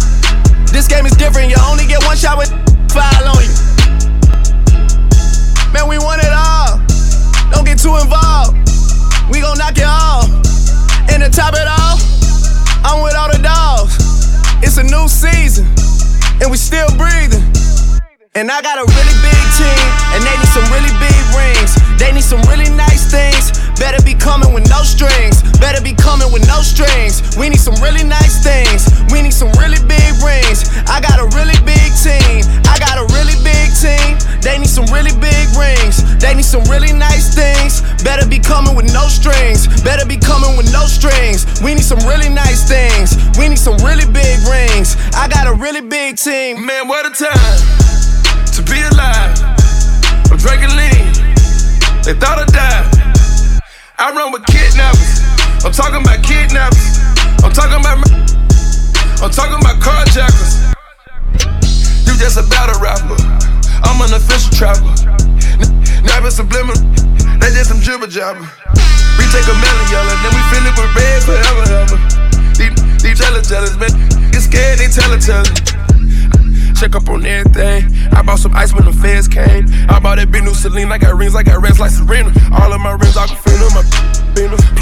This 0.69 0.87
game 0.87 1.05
is 1.05 1.17
different. 1.17 1.49
You 1.49 1.57
only 1.65 1.87
get 1.87 2.03
one 2.05 2.15
shot 2.15 2.37
with 2.37 2.53
file 2.93 3.27
on 3.33 3.41
you. 3.41 3.53
Man, 5.73 5.87
we 5.89 5.97
want 5.97 6.21
it 6.21 6.33
all. 6.33 6.70
Don't 7.51 7.65
get 7.65 7.79
too 7.79 7.95
involved. 7.97 8.57
We 9.31 9.39
gon' 9.39 9.57
knock 9.57 9.77
it 9.77 9.87
off. 9.87 10.27
And 11.09 11.23
to 11.23 11.29
top 11.29 11.53
it 11.55 11.67
off, 11.67 11.99
I'm 12.83 13.03
with 13.03 13.15
all 13.15 13.31
the 13.31 13.39
dogs. 13.41 13.95
It's 14.61 14.77
a 14.77 14.83
new 14.83 15.07
season, 15.07 15.65
and 16.41 16.51
we 16.51 16.57
still 16.57 16.89
breathing. 16.99 17.43
And 18.35 18.51
I 18.51 18.61
got 18.61 18.77
a 18.77 18.85
really 18.85 19.17
big 19.25 19.43
team, 19.57 19.85
and 20.13 20.21
they 20.23 20.35
need 20.37 20.51
some 20.53 20.67
really 20.69 20.93
big 21.01 21.17
rings. 21.33 21.75
They 21.97 22.13
need 22.13 22.23
some 22.23 22.41
really 22.45 22.69
nice 22.69 23.09
things. 23.09 23.51
Better 23.81 23.97
be 24.05 24.13
coming 24.13 24.53
with 24.53 24.69
no 24.69 24.83
strings. 24.83 25.41
Better 25.57 25.81
be 25.81 25.93
coming 25.93 26.20
strings. 39.21 39.69
Better 39.83 40.05
be 40.05 40.17
coming 40.17 40.57
with 40.57 40.73
no 40.73 40.89
strings. 40.89 41.45
We 41.61 41.75
need 41.77 41.85
some 41.85 42.01
really 42.09 42.29
nice 42.29 42.65
things. 42.65 43.13
We 43.37 43.47
need 43.47 43.61
some 43.61 43.77
really 43.85 44.09
big 44.09 44.41
rings. 44.49 44.97
I 45.13 45.29
got 45.29 45.45
a 45.45 45.53
really 45.53 45.81
big 45.81 46.17
team. 46.17 46.65
Man, 46.65 46.87
what 46.87 47.05
a 47.05 47.13
time 47.13 47.61
to 48.57 48.61
be 48.65 48.81
alive. 48.81 49.37
I'm 50.25 50.37
drinking 50.41 50.73
lean. 50.73 51.13
They 52.01 52.17
thought 52.17 52.41
I 52.41 52.45
died. 52.49 53.61
I 53.99 54.09
run 54.09 54.33
with 54.33 54.45
kidnappers. 54.49 55.21
I'm 55.61 55.71
talking 55.71 56.01
about 56.01 56.25
kidnappers. 56.25 56.97
I'm 57.45 57.53
talking 57.53 57.77
about. 57.77 58.01
I'm 59.21 59.29
talking 59.29 59.61
about 59.61 59.77
carjackers. 59.77 60.73
You 62.09 62.17
just 62.17 62.41
a 62.41 62.45
battle 62.49 62.81
rapper. 62.81 63.13
I'm 63.85 64.01
an 64.01 64.13
official 64.17 64.49
trapper. 64.57 64.89
Never 66.01 66.31
subliminal. 66.31 66.81
They 67.37 67.53
just 67.53 67.69
some 67.69 67.81
jibber 67.81 68.07
jabber. 68.07 68.49
Take 69.31 69.47
a 69.47 69.55
melon 69.55 69.87
yellow, 69.87 70.15
then 70.21 70.31
we 70.35 70.43
fill 70.51 70.65
it 70.67 70.75
with 70.75 70.91
red 70.95 71.19
forever, 71.23 71.65
ever. 71.81 71.97
These, 72.59 73.01
these 73.01 73.17
jealous, 73.17 73.47
jealous, 73.47 73.75
man. 73.79 73.91
Get 74.31 74.43
scared, 74.43 74.79
they 74.79 74.87
tell 74.87 75.11
it, 75.11 75.21
tell 75.21 75.45
check 76.81 76.95
up 76.95 77.07
on 77.09 77.23
everything. 77.23 77.93
I 78.11 78.23
bought 78.23 78.39
some 78.39 78.55
ice 78.55 78.73
when 78.73 78.85
the 78.85 78.93
feds 78.93 79.27
came. 79.27 79.67
I 79.87 79.99
bought 79.99 80.17
that 80.17 80.31
big 80.31 80.43
new 80.43 80.53
Celine. 80.53 80.91
I 80.91 80.97
got 80.97 81.15
rings, 81.15 81.35
I 81.35 81.43
got 81.43 81.61
rings 81.61 81.79
like 81.79 81.91
Serena. 81.91 82.33
All 82.51 82.73
of 82.73 82.81
my 82.81 82.93
rings, 82.93 83.15
I 83.15 83.27
can 83.27 83.37
feel 83.37 83.57
them. 83.69 83.73
My. 83.75 84.10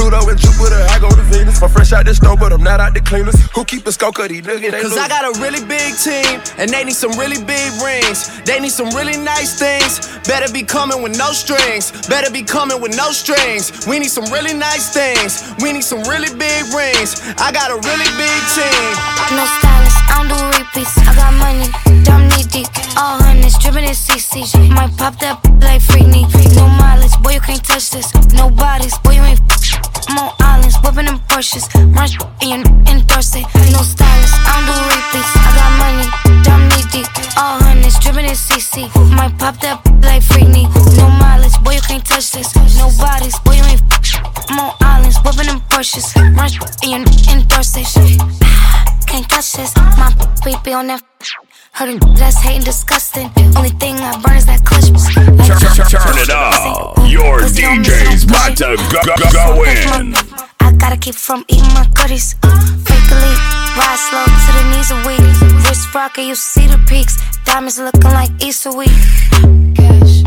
Pluto 0.10 0.30
and 0.30 0.40
Jupiter, 0.40 0.82
I 0.90 0.98
go 0.98 1.10
to 1.10 1.22
Venus. 1.30 1.62
I'm 1.62 1.70
fresh 1.70 1.94
out 1.94 2.06
the 2.06 2.16
snow, 2.16 2.36
but 2.36 2.52
I'm 2.52 2.64
not 2.64 2.80
out 2.80 2.96
the 2.96 3.02
cleaners. 3.02 3.38
Who 3.54 3.64
keep 3.64 3.86
a 3.86 3.92
skull 3.92 4.12
cut? 4.12 4.30
These 4.30 4.42
niggas, 4.42 4.82
Cause 4.82 4.98
I 4.98 5.08
got 5.08 5.22
a 5.22 5.38
really 5.38 5.62
big 5.62 5.94
team, 6.02 6.42
and 6.58 6.66
they 6.66 6.84
need 6.84 6.98
some 6.98 7.14
really 7.14 7.38
big 7.38 7.70
rings. 7.78 8.42
They 8.42 8.60
need 8.60 8.74
some 8.74 8.90
really 8.98 9.22
nice 9.22 9.54
things. 9.60 10.02
Better 10.26 10.52
be 10.52 10.64
coming 10.64 11.04
with 11.04 11.14
no 11.16 11.30
strings. 11.30 11.94
Better 12.10 12.32
be 12.32 12.42
coming 12.42 12.82
with 12.82 12.98
no 12.98 13.12
strings. 13.12 13.86
We 13.86 14.00
need 14.00 14.10
some 14.10 14.26
really 14.34 14.58
nice 14.58 14.90
things. 14.90 15.46
We 15.62 15.74
need 15.74 15.86
some 15.86 16.02
really 16.10 16.34
big 16.34 16.66
rings. 16.74 17.22
I 17.38 17.54
got 17.54 17.70
a 17.70 17.78
really 17.78 18.10
big 18.18 18.40
team. 18.58 18.90
No 19.38 19.46
stylist, 19.46 20.00
I 20.10 20.26
don't 20.26 20.30
do 20.34 20.38
repeats. 20.58 20.98
I 21.06 21.14
got 21.14 21.38
money, 21.38 21.70
dumb 22.02 22.26
knee 22.34 22.50
deep. 22.50 22.66
All 22.98 23.22
hundreds, 23.22 23.62
dripping 23.62 23.86
in 23.86 23.94
CC. 23.94 24.42
Might 24.74 24.90
pop 24.98 25.22
that 25.22 25.38
like 25.62 25.86
Freakney. 25.86 26.26
No 26.58 26.66
mileage, 26.66 27.14
boy, 27.22 27.38
you 27.38 27.42
can't 27.42 27.64
touch 27.64 27.92
this. 27.92 28.10
No 28.34 28.50
bodies, 28.50 28.98
boy, 29.06 29.14
you 29.14 29.22
ain't. 29.22 29.59
I'm 30.08 30.18
on 30.18 30.32
islands, 30.40 30.78
whipping 30.84 31.06
them 31.06 31.20
Porsches. 31.28 31.68
Run 31.96 32.10
and 32.42 32.66
endorse 32.88 33.36
it. 33.36 33.46
No 33.74 33.82
stylist, 33.84 34.34
I 34.46 34.56
don't 34.56 34.66
do 34.70 34.76
repeats. 34.88 35.32
I 35.36 35.50
got 35.58 35.72
money, 35.82 36.08
dumb 36.44 36.64
knee 36.70 36.86
deep. 36.92 37.08
All 37.38 37.60
hundreds, 37.62 38.00
dripping 38.00 38.26
in 38.26 38.38
CC. 38.38 38.88
Might 39.16 39.38
pop 39.38 39.60
that 39.62 39.84
like 40.04 40.24
Freakney. 40.24 40.66
No 40.98 41.10
mileage, 41.10 41.58
boy, 41.64 41.74
you 41.74 41.82
can't 41.82 42.06
touch 42.06 42.32
this. 42.32 42.56
No 42.78 42.90
bodies, 42.98 43.38
boy, 43.40 43.56
you 43.58 43.64
ain't. 43.66 43.82
I'm 44.50 44.60
on 44.60 44.74
islands, 44.82 45.18
whipping 45.24 45.48
them 45.48 45.62
Porsches. 45.70 46.16
Run 46.16 46.52
and 46.86 47.06
endorse 47.30 47.76
it. 47.78 47.90
Can't 49.08 49.28
touch 49.30 49.54
this. 49.54 49.76
My 49.76 50.14
baby 50.44 50.74
on 50.74 50.88
that. 50.88 51.04
Heard 51.80 51.92
him 51.92 52.14
that's 52.16 52.36
hating 52.36 52.64
disgusting. 52.64 53.32
Only 53.56 53.70
thing 53.70 53.96
I 54.00 54.20
burn 54.20 54.36
is 54.36 54.46
that 54.48 54.66
clutch. 54.66 54.92
Like, 54.92 55.16
Turn 55.88 56.18
it 56.20 56.30
up. 56.30 56.98
Your 57.08 57.40
DJ's 57.40 58.26
about 58.26 58.58
to 58.58 58.76
go, 58.92 59.00
go, 59.08 59.16
go 59.32 59.64
in. 59.64 60.14
I 60.60 60.74
gotta 60.74 60.98
keep 60.98 61.16
from 61.16 61.46
eating 61.48 61.72
my 61.72 61.88
goodies. 61.94 62.36
Fakely, 62.84 63.32
ride 63.80 63.96
slow 63.96 64.28
to 64.28 64.52
the 64.60 64.64
knees 64.76 64.92
are 64.92 65.08
weak. 65.08 65.24
Wrist 65.64 65.96
rocker, 65.96 66.20
you 66.20 66.36
see 66.36 66.68
the 66.68 66.78
peaks. 66.86 67.16
Diamonds 67.46 67.80
looking 67.80 68.12
like 68.12 68.32
Easter 68.44 68.76
week. 68.76 68.92
Cash. 69.74 70.24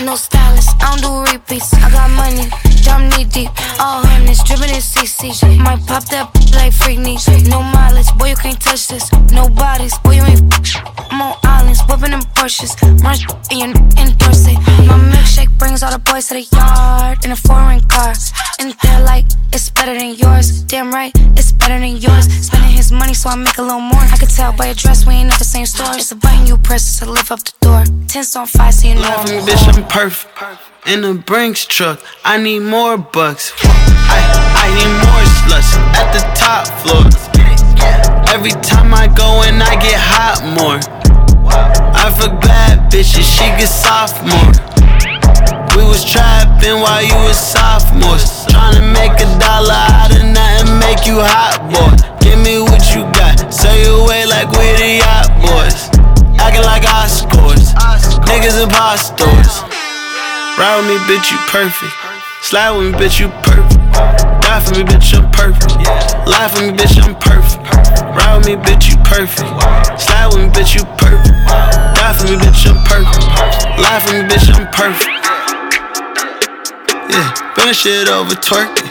No 0.00 0.16
stylist, 0.16 0.70
I 0.80 0.96
don't 0.96 1.26
do 1.26 1.32
repeats. 1.32 1.74
I 1.74 1.90
got 1.90 2.08
money, 2.12 2.48
dumb 2.88 3.08
knee 3.10 3.24
deep. 3.24 3.50
All 3.78 4.00
hundreds, 4.02 4.42
dripping 4.44 4.72
in 4.72 4.80
CC. 4.80 5.28
Might 5.60 5.84
pop 5.86 6.04
that 6.08 6.32
like 6.56 6.72
Freakney. 6.72 7.20
No 7.48 7.60
mileage, 7.62 8.10
boy, 8.16 8.30
you 8.32 8.36
can't 8.36 8.60
touch 8.60 8.88
this. 8.88 9.12
No 9.30 9.48
bodies, 9.48 9.96
boy, 9.98 10.16
you 10.16 10.24
ain't. 10.24 10.42
I'm 11.12 11.20
on 11.20 11.36
islands, 11.44 11.80
whipping 11.88 12.12
them 12.12 12.24
Porsches. 12.36 12.72
Run 13.04 13.18
and 13.52 13.76
endorse 14.00 14.48
it. 14.48 14.58
My 14.88 14.96
milkshake 15.12 15.52
brings 15.58 15.82
all 15.82 15.92
the 15.92 15.98
boys 15.98 16.28
to 16.28 16.34
the 16.34 16.46
yard 16.56 17.24
in 17.24 17.30
a 17.32 17.36
foreign 17.36 17.80
car. 17.92 18.14
And 18.58 18.74
they're 18.82 19.04
like, 19.04 19.26
it's 19.52 19.68
better 19.70 19.94
than 19.94 20.14
yours. 20.14 20.62
Damn 20.62 20.90
right, 20.90 21.12
it's 21.36 21.52
better 21.52 21.78
than 21.78 21.96
yours. 21.98 22.26
Spending 22.46 22.72
his 22.72 22.90
money, 22.90 23.14
so 23.14 23.28
I 23.28 23.36
make 23.36 23.58
a 23.58 23.62
little 23.62 23.80
more. 23.92 24.06
I 24.14 24.16
could 24.18 24.30
tell 24.30 24.52
by 24.52 24.66
your 24.66 24.74
dress, 24.74 25.06
we 25.06 25.14
ain't 25.14 25.32
at 25.32 25.38
the 25.38 25.44
same 25.44 25.66
store. 25.66 25.92
It's 25.94 26.12
a 26.12 26.16
button 26.16 26.46
you 26.46 26.56
press 26.58 26.98
to 26.98 27.10
lift 27.10 27.30
up 27.30 27.40
the 27.44 27.52
door. 27.60 27.84
Tense 28.08 28.34
on 28.36 28.46
fire, 28.46 28.72
so 28.72 28.88
you 28.88 28.94
know 28.94 29.02
I'm 29.02 29.26
Laughing, 29.26 29.40
bitch, 29.46 29.76
I'm 29.76 29.88
perfect. 29.88 30.77
In 30.88 31.04
a 31.04 31.12
Brinks 31.12 31.66
truck, 31.66 32.00
I 32.24 32.40
need 32.40 32.60
more 32.60 32.96
bucks. 32.96 33.52
I, 33.60 34.24
I 34.56 34.72
need 34.72 34.88
more 35.04 35.24
sluts 35.44 35.76
at 35.92 36.08
the 36.16 36.24
top 36.32 36.64
floor. 36.80 37.04
Every 38.32 38.56
time 38.64 38.96
I 38.96 39.04
go 39.04 39.44
in, 39.44 39.60
I 39.60 39.76
get 39.84 40.00
hot 40.00 40.40
more. 40.56 40.80
I 41.92 42.08
fuck 42.16 42.40
bad 42.40 42.90
bitches, 42.90 43.28
she 43.28 43.44
get 43.60 43.68
sophomore. 43.68 44.48
We 45.76 45.84
was 45.84 46.00
trapping 46.08 46.80
while 46.80 47.04
you 47.04 47.20
was 47.28 47.36
sophomores. 47.36 48.48
Trying 48.48 48.80
to 48.80 48.84
make 48.88 49.12
a 49.20 49.28
dollar 49.36 49.76
out 49.92 50.08
of 50.16 50.24
nothing, 50.24 50.72
make 50.80 51.04
you 51.04 51.20
hot, 51.20 51.68
boy. 51.68 52.00
Give 52.24 52.40
me 52.40 52.64
what 52.64 52.80
you 52.96 53.04
got, 53.12 53.52
sell 53.52 53.76
you 53.76 54.08
away 54.08 54.24
like 54.24 54.48
we 54.56 54.64
the 54.80 55.04
yacht 55.04 55.28
boys. 55.36 55.92
Acting 56.40 56.64
like 56.64 56.88
I 56.88 57.04
scores, 57.12 57.76
niggas 58.24 58.56
impostors. 58.56 59.77
Ride 60.58 60.82
with 60.82 60.90
me, 60.90 60.98
bitch, 61.06 61.30
you 61.30 61.38
perfect. 61.54 61.94
Slide 62.42 62.74
with 62.74 62.90
me, 62.90 62.98
bitch, 62.98 63.20
you 63.20 63.28
perfect. 63.46 63.78
Die 64.42 64.58
for 64.58 64.74
me, 64.74 64.82
bitch, 64.82 65.14
I'm 65.14 65.30
perfect. 65.30 65.70
Lie 66.26 66.50
for 66.50 66.66
me, 66.66 66.74
bitch, 66.74 66.98
I'm 66.98 67.14
perfect. 67.14 67.62
Ride 68.18 68.42
with 68.42 68.46
me, 68.46 68.54
bitch, 68.66 68.90
you 68.90 68.98
perfect. 69.06 69.46
Slide 70.02 70.26
with 70.34 70.42
me, 70.42 70.50
bitch, 70.50 70.74
you 70.74 70.82
perfect. 70.98 71.30
Die 71.46 72.12
for 72.18 72.26
me, 72.26 72.34
bitch, 72.42 72.66
I'm 72.66 72.74
perfect. 72.90 73.22
Lie 73.78 74.02
for 74.02 74.18
me, 74.18 74.26
bitch, 74.26 74.50
I'm 74.50 74.66
perfect. 74.74 75.14
Yeah, 77.06 77.30
the 77.54 77.72
shit 77.72 78.08
over 78.08 78.34
twerking. 78.34 78.90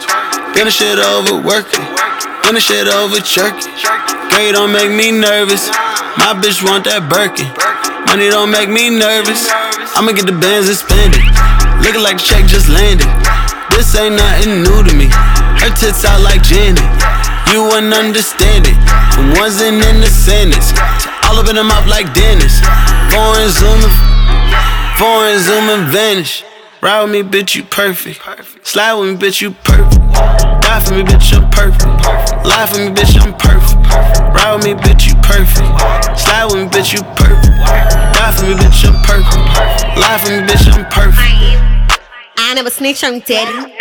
The 0.55 0.71
shit 0.71 0.99
over 0.99 1.35
working. 1.43 1.83
The 2.47 2.61
shit 2.61 2.87
over 2.87 3.19
jerking. 3.19 3.75
Gray 4.31 4.53
don't 4.53 4.71
make 4.71 4.89
me 4.89 5.11
nervous. 5.11 5.67
My 6.15 6.31
bitch 6.31 6.63
want 6.63 6.85
that 6.85 7.11
Birkin. 7.11 7.45
Money 8.07 8.29
don't 8.31 8.49
make 8.49 8.69
me 8.69 8.89
nervous. 8.89 9.51
I'ma 9.99 10.13
get 10.13 10.25
the 10.25 10.31
bands 10.31 10.69
and 10.71 10.77
spend 10.77 11.13
it. 11.13 11.26
Looking 11.83 12.01
like 12.01 12.17
the 12.17 12.25
check 12.25 12.45
just 12.45 12.69
landed. 12.69 13.07
This 13.71 13.93
ain't 13.95 14.15
nothing 14.15 14.63
new 14.63 14.83
to 14.83 14.93
me. 14.95 15.07
Her 15.61 15.69
tits 15.75 16.05
out 16.05 16.21
like 16.21 16.41
Janet. 16.43 16.83
You 17.53 17.63
wouldn't 17.63 17.93
understand 17.93 18.65
it. 18.67 18.77
From 19.13 19.33
ones 19.37 19.61
in 19.61 19.79
the 19.79 20.09
sentence. 20.09 20.73
All 21.23 21.37
up 21.37 21.47
in 21.47 21.55
the 21.55 21.63
mouth 21.63 21.87
like 21.87 22.13
Dennis. 22.13 22.59
Foreign 23.13 23.49
zooming. 23.49 23.93
Foreign 24.97 25.39
zooming 25.39 25.91
vanish. 25.91 26.43
Ride 26.81 27.03
with 27.03 27.11
me, 27.11 27.23
bitch, 27.23 27.55
you 27.55 27.63
perfect. 27.63 28.21
Slide 28.65 28.93
with 28.93 29.09
me, 29.09 29.27
bitch, 29.27 29.41
you 29.41 29.51
perfect. 29.51 30.01
Die 30.13 30.79
for 30.85 30.93
me, 30.93 31.03
bitch, 31.03 31.33
I'm 31.33 31.49
perfect. 31.49 31.85
Lie 32.45 32.67
for 32.67 32.79
me, 32.79 32.89
bitch, 32.93 33.19
I'm 33.19 33.33
perfect. 33.33 33.81
Ride 34.35 34.55
with 34.55 34.65
me, 34.65 34.73
bitch, 34.75 35.07
you 35.07 35.15
perfect. 35.23 36.19
Slide 36.19 36.45
with 36.45 36.55
me, 36.55 36.69
bitch, 36.69 36.93
you 36.93 37.01
perfect. 37.15 37.57
Die 38.13 38.31
for 38.37 38.45
me, 38.45 38.53
bitch, 38.53 38.85
I'm 38.85 39.01
perfect. 39.03 39.97
Lie 39.97 40.17
for 40.23 40.31
me, 40.31 40.47
bitch, 40.47 40.71
I'm 40.71 40.85
perfect. 40.91 41.66
I 42.47 42.53
never 42.53 42.69
snitch 42.69 43.03
on 43.03 43.15
you, 43.15 43.19
daddy. 43.19 43.73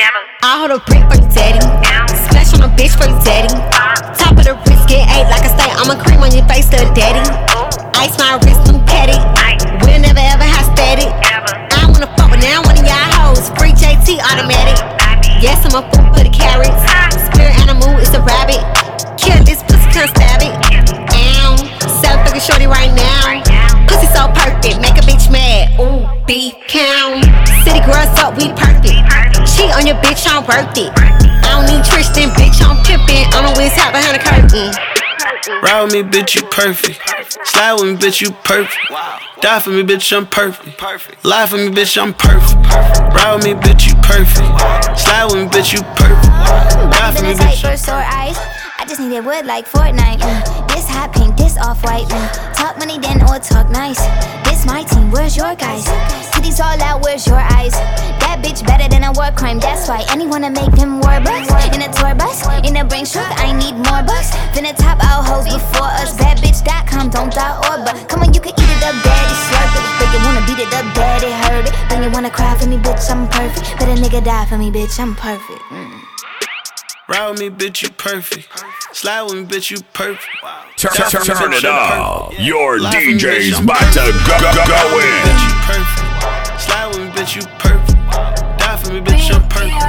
I 0.42 0.58
hold 0.58 0.72
a 0.72 0.82
brick 0.82 0.98
for 1.06 1.22
you, 1.22 1.30
daddy. 1.30 1.62
Splash 2.26 2.52
on 2.54 2.68
a 2.68 2.74
bitch 2.74 2.98
for 2.98 3.06
you, 3.06 3.14
daddy. 3.22 3.46
Top 4.18 4.36
of 4.36 4.42
the 4.42 4.54
wrist, 4.66 4.88
get 4.88 5.06
eight 5.06 5.30
like 5.30 5.46
I 5.46 5.54
say. 5.54 5.70
I'm 5.70 5.88
a 5.88 6.02
cream 6.02 6.18
on 6.18 6.34
your 6.34 6.44
face, 6.48 6.68
little 6.72 6.92
daddy. 6.92 7.22
Worth 30.56 30.78
it. 30.78 30.92
I 30.96 31.52
don't 31.52 31.66
need 31.68 31.84
Tristan, 31.84 32.30
bitch, 32.30 32.64
I'm 32.64 32.80
pimpin'. 32.84 33.28
I'm 33.36 33.44
always 33.46 33.72
hat 33.72 33.92
behind 33.92 34.16
the 34.16 34.24
curtain. 34.24 34.72
Ride 35.62 35.82
with 35.84 35.92
me, 35.92 36.02
bitch, 36.02 36.34
you 36.34 36.42
perfect. 36.48 37.00
Slide 37.44 37.74
with 37.74 37.84
me, 37.84 37.96
bitch, 37.96 38.20
you 38.20 38.30
perfect. 38.42 38.76
Die 39.42 39.60
for 39.60 39.70
me, 39.70 39.82
bitch, 39.82 40.16
I'm 40.16 40.26
perfect. 40.26 41.24
Lie 41.24 41.46
for 41.46 41.56
me, 41.56 41.68
bitch, 41.68 42.00
I'm 42.00 42.14
perfect. 42.14 42.56
Ride 43.14 43.34
with 43.36 43.44
me, 43.44 43.52
bitch, 43.54 43.86
you 43.88 43.94
perfect. 44.02 44.48
Slide 44.98 45.24
with 45.30 45.44
me, 45.44 45.48
bitch, 45.48 45.72
you 45.74 45.82
perfect. 45.94 46.32
Die 46.92 47.12
for 47.12 47.22
me, 47.22 47.34
bitch. 47.34 47.60
for 47.60 47.76
sore 47.76 47.94
eyes. 47.94 48.36
I 48.78 48.84
just 48.88 49.00
needed 49.00 49.24
wood 49.24 49.46
like 49.46 49.66
Fortnite. 49.68 50.20
Mm. 50.20 50.68
This 50.68 50.88
hot 50.88 51.12
pink, 51.12 51.36
this 51.36 51.56
off 51.58 51.82
white. 51.84 52.06
Mm. 52.06 52.54
Talk 52.54 52.78
money, 52.78 52.98
then 52.98 53.22
or 53.22 53.38
talk 53.38 53.68
nice. 53.70 54.00
This 54.48 54.64
my 54.64 54.84
team, 54.84 55.10
where's 55.10 55.36
your 55.36 55.54
guys? 55.54 55.84
Titties 56.32 56.60
all 56.60 56.80
out, 56.80 57.02
where's 57.02 57.26
your 57.26 57.40
eyes? 57.40 57.74
That 58.46 58.54
bitch 58.54 58.66
better 58.66 58.86
than 58.86 59.02
a 59.02 59.10
war 59.10 59.34
crime, 59.34 59.58
that's 59.58 59.88
why. 59.88 60.06
Anyone 60.14 60.42
to 60.42 60.50
make 60.50 60.70
them 60.78 61.02
war 61.02 61.18
bucks. 61.18 61.50
In 61.74 61.82
a 61.82 61.90
tour 61.90 62.14
bus, 62.14 62.46
in 62.62 62.76
a 62.78 62.84
Brinks 62.86 63.10
truck, 63.10 63.26
I 63.42 63.50
need 63.50 63.74
more 63.74 64.06
bucks. 64.06 64.30
than 64.54 64.62
Finna 64.62 64.76
top 64.78 65.02
out 65.02 65.26
hoes 65.26 65.50
before 65.50 65.90
us. 65.98 66.14
Badbitch.com, 66.14 67.10
don't 67.10 67.32
die 67.34 67.56
or 67.66 67.82
but. 67.82 68.06
Come 68.08 68.22
on, 68.22 68.32
you 68.32 68.40
can 68.40 68.54
eat 68.54 68.70
it 68.70 68.82
up, 68.86 68.94
daddy, 69.02 69.34
slurp 69.50 69.74
it. 69.74 69.82
But 69.98 70.08
you 70.14 70.20
wanna 70.22 70.46
beat 70.46 70.62
it 70.62 70.70
up, 70.78 70.86
daddy, 70.94 71.32
hurt 71.42 71.66
it. 71.66 71.74
Then 71.90 72.06
you 72.06 72.10
wanna 72.14 72.30
cry 72.30 72.54
for 72.54 72.68
me, 72.68 72.78
bitch, 72.78 73.10
I'm 73.10 73.26
perfect. 73.26 73.66
But 73.82 73.90
a 73.90 73.98
nigga 73.98 74.22
die 74.22 74.46
for 74.46 74.58
me, 74.58 74.70
bitch, 74.70 74.94
I'm 75.00 75.16
perfect. 75.16 75.62
Mm. 75.74 76.00
Ride 77.08 77.30
with 77.30 77.40
me, 77.40 77.50
bitch, 77.50 77.82
you 77.82 77.90
perfect. 77.90 78.46
Slide 78.92 79.22
with 79.22 79.34
me, 79.34 79.44
bitch, 79.44 79.70
you 79.72 79.78
perfect. 79.92 80.22
Turn, 80.76 80.92
Die 80.94 81.10
for 81.10 81.18
me, 81.18 81.26
turn 81.26 81.52
it 81.52 81.64
I'm 81.64 81.74
up. 81.74 82.32
Your 82.38 82.78
Lie 82.78 82.92
for 82.92 82.98
me, 82.98 83.18
bitch, 83.18 83.50
DJ's 83.50 83.58
about 83.58 83.82
to 83.94 84.06
perfect. 84.06 84.26
go, 84.30 84.38
go, 84.38 84.70
go 84.70 84.98
in. 85.02 85.22
Bitch, 85.26 85.42
you 85.42 85.54
perfect. 85.66 86.60
Slide 86.62 86.86
with 86.94 86.98
me, 86.98 87.10
bitch, 87.10 87.34
you 87.34 87.42
perfect. 87.58 87.85
For 88.86 88.92
bitch, 89.02 89.34
I'm 89.34 89.42
perfect. 89.48 89.82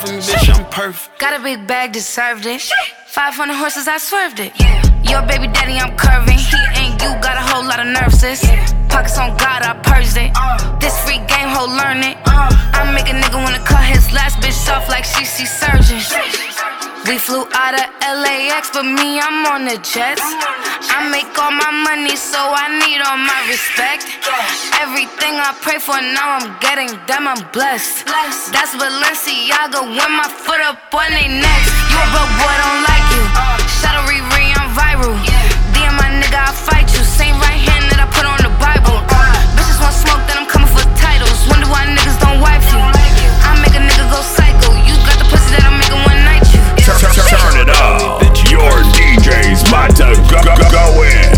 For 0.00 0.12
me, 0.12 0.18
bitch, 0.24 0.48
I'm 0.48 0.64
perfect. 0.70 1.18
Got 1.18 1.38
a 1.38 1.42
big 1.42 1.66
bag, 1.66 1.92
deserved 1.92 2.46
it. 2.46 2.62
500 3.08 3.52
horses, 3.52 3.86
I 3.88 3.98
swerved 3.98 4.40
it. 4.40 4.56
Your 5.04 5.20
baby 5.28 5.48
daddy, 5.52 5.76
I'm 5.76 5.94
curving. 5.98 6.38
He 6.38 6.56
ain't 6.80 6.96
you, 7.02 7.12
got 7.20 7.36
a 7.36 7.44
whole 7.44 7.62
lot 7.62 7.78
of 7.78 7.86
nerves, 7.92 8.20
sis. 8.20 8.40
Pockets 8.88 9.18
on 9.18 9.36
God, 9.36 9.60
I 9.60 9.76
purged 9.84 10.16
it. 10.16 10.32
This 10.80 10.96
free 11.04 11.20
game, 11.28 11.52
ho, 11.52 11.68
learn 11.68 12.00
it. 12.00 12.16
I 12.24 12.90
make 12.96 13.12
a 13.12 13.16
nigga 13.20 13.36
wanna 13.36 13.60
cut 13.60 13.84
his 13.84 14.10
last 14.12 14.40
bitch 14.40 14.64
off 14.72 14.88
like 14.88 15.04
she 15.04 15.26
see 15.26 15.44
surgeon. 15.44 16.00
We 17.06 17.18
flew 17.18 17.46
out 17.54 17.78
of 17.78 17.86
LAX, 18.02 18.74
but 18.74 18.82
me, 18.82 19.22
I'm 19.22 19.46
on 19.46 19.62
the 19.62 19.78
jets. 19.78 20.26
I 20.90 21.06
make 21.06 21.30
all 21.38 21.54
my 21.54 21.70
money, 21.70 22.18
so 22.18 22.34
I 22.34 22.66
need 22.82 22.98
all 22.98 23.14
my 23.14 23.46
respect. 23.46 24.10
Everything 24.82 25.38
I 25.38 25.54
pray 25.62 25.78
for, 25.78 25.94
now 25.94 26.34
I'm 26.34 26.58
getting 26.58 26.90
them, 27.06 27.30
I'm 27.30 27.38
blessed. 27.54 28.10
That's 28.10 28.74
Balenciaga 28.74 29.86
when 29.86 30.12
my 30.18 30.26
foot 30.26 30.58
up 30.66 30.82
on 30.90 31.06
they 31.14 31.30
necks. 31.30 31.70
You 31.94 31.98
a 32.02 32.06
broke 32.10 32.34
boy, 32.42 32.54
don't 32.58 32.82
like 32.90 33.06
you. 33.14 33.22
Shadow 33.78 34.02
Riri, 34.10 34.50
I'm 34.58 34.74
viral. 34.74 35.14
DM 35.78 35.94
my 35.94 36.10
nigga, 36.10 36.42
I 36.42 36.50
fight 36.50 36.90
you. 36.90 37.06
Same 37.06 37.38
Your 48.50 48.70
DJ's 48.94 49.66
about 49.66 49.96
to 49.96 50.14
go, 50.30 50.40
go, 50.42 50.70
go 50.70 51.02
in. 51.02 51.35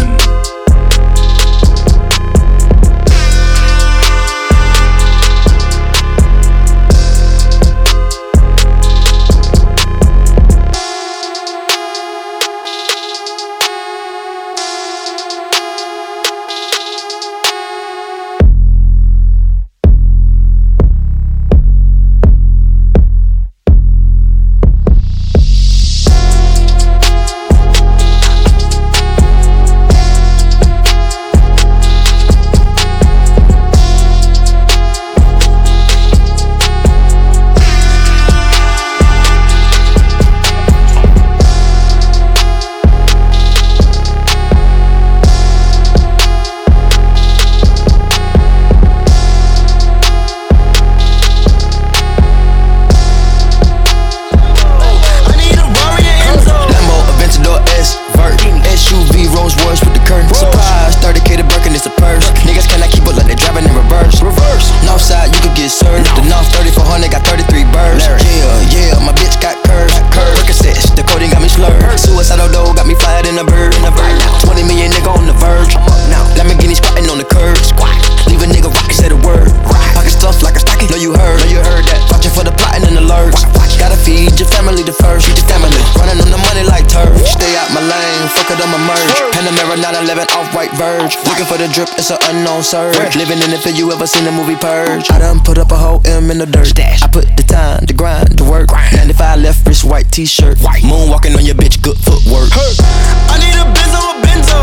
Panamera 89.79 90.27
911 90.27 90.27
off 90.35 90.55
white 90.55 90.73
verge. 90.73 91.17
Looking 91.27 91.47
for 91.47 91.59
the 91.59 91.69
drip, 91.69 91.89
it's 91.99 92.11
an 92.11 92.19
unknown 92.31 92.63
surge. 92.63 93.17
Living 93.17 93.39
in 93.43 93.51
the 93.51 93.59
field, 93.59 93.79
you 93.79 93.93
ever 93.93 94.07
seen 94.07 94.25
the 94.25 94.33
movie 94.33 94.57
Purge? 94.57 95.11
I 95.11 95.19
done 95.19 95.41
put 95.41 95.59
up 95.59 95.71
a 95.71 95.77
whole 95.77 96.01
M 96.07 96.31
in 96.31 96.39
the 96.39 96.47
dirt. 96.47 96.79
I 96.79 97.09
put 97.09 97.27
the 97.37 97.43
time, 97.43 97.85
the 97.85 97.93
grind, 97.93 98.39
the 98.39 98.45
work. 98.45 98.71
95 98.71 99.41
left 99.41 99.67
wrist, 99.67 99.85
white 99.85 100.11
t-shirt. 100.11 100.59
Moonwalking 100.59 101.37
on 101.37 101.45
your 101.45 101.55
bitch, 101.55 101.83
good 101.83 101.97
footwork. 101.99 102.51
I 102.55 103.39
need 103.39 103.55
a 103.55 103.67
Benzo, 103.71 104.01
a 104.03 104.15
Benzo. 104.23 104.59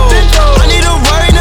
I 0.60 0.68
need 0.68 0.84
a 0.84 0.94
ride 1.08 1.35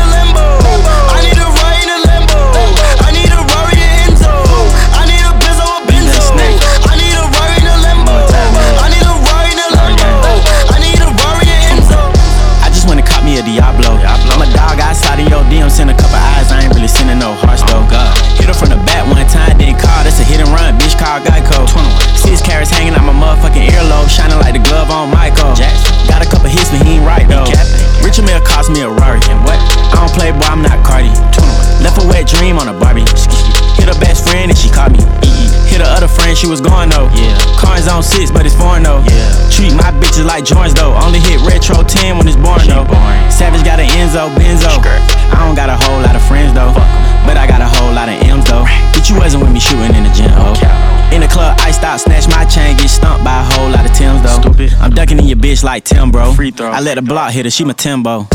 sending 16.95 17.19
no 17.19 17.35
hearts 17.35 17.67
though. 17.67 17.83
Hit 18.39 18.47
her 18.47 18.55
from 18.55 18.71
the 18.71 18.79
back 18.87 19.03
one 19.11 19.27
time, 19.27 19.59
then 19.59 19.75
call, 19.75 20.07
that's 20.07 20.23
a 20.23 20.25
hit 20.25 20.39
and 20.39 20.49
run, 20.55 20.79
bitch 20.79 20.95
called 20.95 21.27
Geico. 21.27 21.67
Six 22.15 22.41
carats 22.41 22.71
hanging 22.71 22.95
out 22.95 23.03
my 23.03 23.13
motherfucking 23.13 23.67
earlobe, 23.75 24.07
shining 24.07 24.39
like 24.39 24.55
the 24.55 24.63
glove 24.63 24.91
on 24.95 25.11
Michael. 25.11 25.59
Got 26.07 26.23
a 26.23 26.29
couple 26.31 26.49
hits, 26.49 26.64
she 36.35 36.47
was 36.47 36.61
going 36.61 36.91
though. 36.91 37.09
Yeah. 37.15 37.39
Cars 37.57 37.87
on 37.89 38.03
six, 38.03 38.31
but 38.31 38.45
it's 38.47 38.55
foreign 38.55 38.83
though. 38.83 39.03
Yeah. 39.07 39.51
Treat 39.51 39.73
my 39.75 39.95
bitches 40.03 40.27
like 40.27 40.45
joints 40.45 40.75
though. 40.75 40.95
Only 40.95 41.21
hit 41.21 41.41
retro 41.47 41.83
10 41.83 42.19
when 42.19 42.27
it's 42.27 42.37
born 42.37 42.67
though. 42.67 42.87
Savage 43.31 43.65
got 43.65 43.79
an 43.79 43.89
Enzo, 43.99 44.29
Benzo. 44.35 44.71
I 45.31 45.39
don't 45.47 45.55
got 45.55 45.71
a 45.71 45.77
whole 45.77 46.01
lot 46.03 46.17
of 46.17 46.23
friends 46.27 46.53
though. 46.53 46.75
But 47.25 47.37
I 47.39 47.47
got 47.47 47.63
a 47.63 47.69
whole 47.69 47.93
lot 47.93 48.09
of 48.09 48.21
M's 48.21 48.45
though. 48.45 48.65
Bitch, 48.93 49.09
you 49.09 49.17
wasn't 49.17 49.43
with 49.43 49.53
me 49.53 49.61
shooting 49.61 49.95
in 49.95 50.05
the 50.05 50.13
gym, 50.13 50.31
oh. 50.37 50.53
In 51.13 51.21
the 51.21 51.29
club, 51.29 51.57
I 51.61 51.71
stop, 51.71 52.01
snatch 52.01 52.29
my 52.29 52.45
chain, 52.45 52.77
get 52.77 52.89
stumped 52.89 53.25
by 53.25 53.41
a 53.41 53.45
whole 53.55 53.71
lot 53.71 53.87
of 53.87 53.93
Tims 53.97 54.23
though. 54.23 54.41
Stupid. 54.41 54.75
I'm 54.81 54.91
ducking 54.91 55.19
in 55.19 55.27
your 55.27 55.39
bitch 55.39 55.63
like 55.63 55.85
Tim, 55.85 56.11
bro. 56.11 56.33
Free 56.33 56.51
throw. 56.51 56.71
I 56.71 56.81
let 56.81 56.97
the 56.97 57.03
block 57.03 57.33
hit 57.33 57.45
her, 57.45 57.51
she 57.51 57.65
my 57.65 57.73
Timbo. 57.73 58.27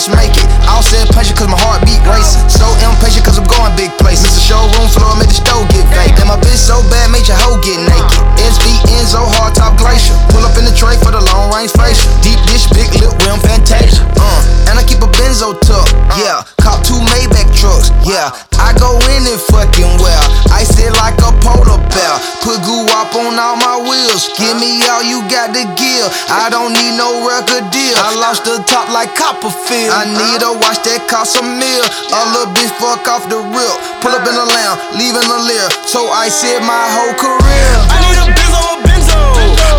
Let's 0.00 0.16
make 0.16 0.32
it. 0.32 0.48
All 0.64 0.80
said 0.80 1.04
punch 1.12 1.28
it 1.28 1.36
cause 1.36 1.48
my 1.48 1.60
heart 1.60 1.84
beat 1.84 2.00
racing. 2.08 2.40
So 2.48 2.64
impatient 2.80 3.28
cause 3.28 3.36
I'm 3.36 3.44
going 3.44 3.76
big 3.76 3.92
places. 4.00 4.32
Mr. 4.32 4.48
Showroom 4.48 4.88
floor, 4.88 5.12
made 5.20 5.28
the 5.28 5.36
stove 5.36 5.68
get 5.68 5.84
vacant. 5.92 6.24
And 6.24 6.28
my 6.32 6.40
bitch 6.40 6.56
so 6.56 6.80
bad, 6.88 7.12
made 7.12 7.28
your 7.28 7.36
hoe 7.36 7.60
get 7.60 7.76
naked. 7.84 8.16
SV 8.40 8.80
Enzo, 8.96 9.20
hard 9.36 9.52
top 9.52 9.76
glacier. 9.76 10.16
Pull 10.32 10.40
up 10.40 10.56
in 10.56 10.64
the 10.64 10.72
tray 10.72 10.96
for 11.04 11.12
the 11.12 11.20
long 11.20 11.52
range 11.52 11.76
facial. 11.76 12.08
Deep 12.24 12.40
dish, 12.48 12.64
big 12.72 12.88
lip, 12.96 13.12
rim 13.28 13.36
fantasia. 13.44 14.00
Uh, 14.16 14.72
and 14.72 14.80
I 14.80 14.82
keep 14.88 15.04
a 15.04 15.10
benzo 15.12 15.52
tuck. 15.60 15.84
Yeah, 16.16 16.48
two 16.90 16.98
Maybach 17.06 17.46
trucks. 17.54 17.94
Yeah, 18.02 18.34
I 18.58 18.74
go 18.74 18.98
in 19.14 19.22
it 19.22 19.38
fucking 19.54 19.94
well. 20.02 20.26
I 20.50 20.66
sit 20.66 20.90
like 20.98 21.14
a 21.22 21.30
polar 21.38 21.78
bear. 21.94 22.14
Put 22.42 22.58
goo 22.66 22.90
up 22.98 23.14
on 23.14 23.38
all 23.38 23.54
my 23.54 23.78
wheels. 23.78 24.34
Give 24.34 24.58
me 24.58 24.82
all 24.90 25.06
you 25.06 25.22
got 25.30 25.54
to 25.54 25.62
give. 25.78 26.10
I 26.26 26.50
don't 26.50 26.74
need 26.74 26.98
no 26.98 27.22
record 27.22 27.70
deal. 27.70 27.94
I 27.94 28.10
lost 28.18 28.42
the 28.42 28.58
top 28.66 28.90
like 28.90 29.14
Copperfield. 29.14 29.94
I 29.94 30.10
need 30.10 30.42
a 30.42 30.50
watch 30.58 30.82
that 30.90 31.06
cost 31.06 31.38
a 31.38 31.44
meal. 31.46 31.86
A 32.10 32.20
little 32.34 32.50
bitch 32.58 32.74
fuck 32.82 33.06
off 33.06 33.30
the 33.30 33.38
rip. 33.38 33.76
Pull 34.02 34.10
up 34.10 34.26
in 34.26 34.34
the 34.34 34.46
lounge, 34.50 34.82
leaving 34.98 35.22
a 35.30 35.38
leer. 35.46 35.68
So 35.86 36.10
I 36.10 36.26
said 36.26 36.66
my 36.66 36.84
whole 36.90 37.14
career. 37.14 37.70
I 37.86 37.96
need 38.02 38.18
a 38.18 38.26
Benzo, 38.34 38.60
a 38.66 38.74
Benzo. 38.82 39.20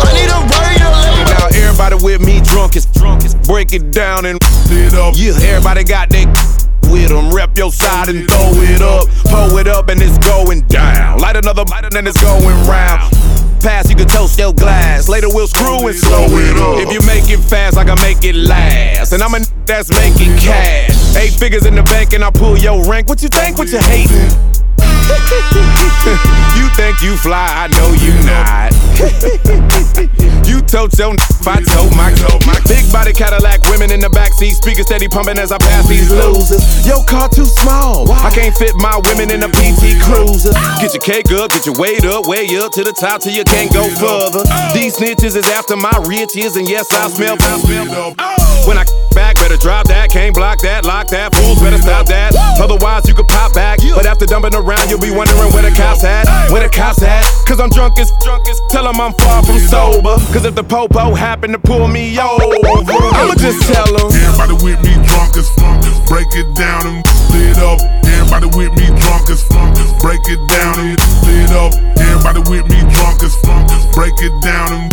I 0.00 0.10
need 0.16 0.30
a 0.32 0.38
Rari 0.48 0.80
in 0.80 0.86
a 0.88 0.92
Lambo. 0.96 1.28
Now 1.28 1.46
everybody 1.52 1.96
with 2.00 2.24
me 2.24 2.40
drunk 2.40 2.76
as 2.76 2.86
drunk 2.86 3.24
as 3.24 3.34
break 3.44 3.74
it 3.74 3.92
down 3.92 4.24
and 4.24 4.38
it 4.70 4.94
up. 4.94 5.14
Yeah, 5.16 5.36
everybody 5.42 5.84
got 5.84 6.08
that 6.10 6.61
with 6.92 7.08
them. 7.08 7.30
Rep 7.30 7.56
your 7.56 7.72
side 7.72 8.08
and 8.10 8.28
throw 8.28 8.52
it 8.52 8.82
up. 8.82 9.08
Pull 9.24 9.56
it 9.56 9.66
up 9.66 9.88
and 9.88 10.00
it's 10.00 10.18
going 10.18 10.60
down. 10.68 11.18
Light 11.18 11.36
another 11.36 11.64
light 11.64 11.92
and 11.92 12.06
it's 12.06 12.20
going 12.22 12.44
round. 12.68 13.10
Pass, 13.60 13.88
you 13.88 13.96
can 13.96 14.06
toast 14.08 14.38
your 14.38 14.52
glass. 14.52 15.08
Later 15.08 15.28
we'll 15.28 15.46
screw 15.46 15.86
and 15.88 15.96
slow 15.96 16.26
it 16.28 16.56
up. 16.58 16.78
If 16.86 16.92
you 16.92 17.00
make 17.06 17.30
it 17.30 17.38
fast, 17.38 17.78
I 17.78 17.84
can 17.84 17.96
make 18.02 18.22
it 18.24 18.34
last. 18.34 19.12
And 19.12 19.22
I'm 19.22 19.32
a 19.34 19.38
n- 19.38 19.46
that's 19.64 19.88
making 19.90 20.36
cash. 20.38 21.16
Eight 21.16 21.32
figures 21.32 21.64
in 21.64 21.74
the 21.74 21.82
bank 21.84 22.12
and 22.12 22.22
I 22.22 22.30
pull 22.30 22.58
your 22.58 22.84
rank. 22.84 23.08
What 23.08 23.22
you 23.22 23.28
think? 23.28 23.56
What 23.56 23.68
you 23.68 23.78
hating? 23.78 24.28
you 26.58 26.68
think 26.76 27.00
you 27.02 27.16
fly, 27.16 27.48
I 27.54 27.68
know 27.68 27.92
you 28.02 28.12
not. 28.26 28.72
you 30.52 30.60
told 30.60 30.92
your 31.00 31.16
n- 31.16 31.16
I 31.48 31.64
told 31.64 31.96
my 31.96 32.12
told 32.12 32.44
my 32.44 32.60
big 32.68 32.84
body 32.92 33.12
Cadillac 33.12 33.64
women 33.72 33.90
in 33.90 34.00
the 34.00 34.12
backseat, 34.12 34.60
speaker 34.60 34.82
steady 34.82 35.08
pumping 35.08 35.38
as 35.38 35.50
I 35.50 35.58
pass 35.58 35.88
these 35.88 36.12
losers. 36.12 36.60
Your 36.86 37.02
car 37.04 37.28
too 37.28 37.48
small, 37.48 38.10
I 38.12 38.30
can't 38.30 38.54
fit 38.54 38.76
my 38.76 39.00
women 39.08 39.32
in 39.32 39.42
a 39.42 39.48
PT 39.48 39.96
Cruiser. 40.04 40.52
Get 40.80 40.92
your 40.92 41.00
cake 41.00 41.32
up, 41.32 41.50
get 41.50 41.64
your 41.64 41.74
weight 41.80 42.04
up, 42.04 42.26
way 42.28 42.44
up 42.60 42.70
to 42.72 42.84
the 42.84 42.92
top 42.92 43.22
till 43.22 43.32
you 43.32 43.44
can't 43.44 43.72
go 43.72 43.88
further. 43.96 44.44
These 44.76 45.00
snitches 45.00 45.34
is 45.40 45.48
after 45.48 45.76
my 45.76 45.96
riches, 46.04 46.56
and 46.56 46.68
yes 46.68 46.92
I 46.92 47.08
smell. 47.08 47.36
I 47.40 47.58
smell 47.58 48.42
when 48.66 48.78
I 48.78 48.84
back, 49.14 49.36
better 49.36 49.56
drop 49.56 49.88
that, 49.88 50.10
can't 50.10 50.34
block 50.34 50.60
that, 50.62 50.84
lock 50.84 51.08
that, 51.08 51.34
fools 51.34 51.60
better 51.60 51.78
stop 51.78 52.06
that. 52.06 52.34
Otherwise 52.60 53.08
you 53.08 53.14
could 53.14 53.28
pop 53.28 53.52
back, 53.54 53.80
but 53.94 54.06
after 54.06 54.24
dumping 54.26 54.54
around 54.54 54.88
you'll 54.88 55.02
be 55.02 55.10
wondering 55.10 55.50
where 55.52 55.62
the 55.62 55.74
cops 55.74 56.04
at, 56.04 56.24
where 56.50 56.62
the 56.62 56.70
cops 56.70 57.02
at. 57.02 57.24
Cause 57.46 57.58
I'm 57.60 57.70
drunk 57.70 57.98
as 57.98 58.10
drunk 58.24 58.48
as 58.48 58.60
tell 58.70 58.86
'em 58.86 59.00
I'm 59.00 59.12
far 59.14 59.42
from 59.42 59.58
sober. 59.58 60.16
Cause 60.32 60.41
if 60.44 60.54
the 60.54 60.64
popo 60.64 61.14
happen 61.14 61.52
to 61.52 61.58
pull 61.58 61.86
me 61.86 62.18
over, 62.18 62.46
I'ma 63.14 63.34
just 63.34 63.62
tell 63.72 63.86
'em. 64.00 64.10
Everybody 64.10 64.64
with 64.64 64.80
me 64.82 64.94
drunk 65.06 65.36
as 65.36 65.48
funk. 65.58 65.84
Break 66.08 66.28
it 66.34 66.48
down 66.54 66.86
and 66.86 67.06
split 67.06 67.58
up. 67.58 67.78
Everybody 68.04 68.46
with 68.56 68.72
me 68.74 68.86
drunk 68.98 69.30
as 69.30 69.42
funk. 69.44 69.76
Break 70.00 70.20
it 70.26 70.40
down 70.48 70.80
and 70.80 71.00
split 71.00 71.50
up. 71.52 71.72
Everybody 71.96 72.40
with 72.50 72.66
me 72.68 72.80
drunk 72.94 73.22
as 73.22 73.34
funk. 73.44 73.70
Break 73.94 74.14
it 74.18 74.34
down 74.42 74.72
and 74.72 74.92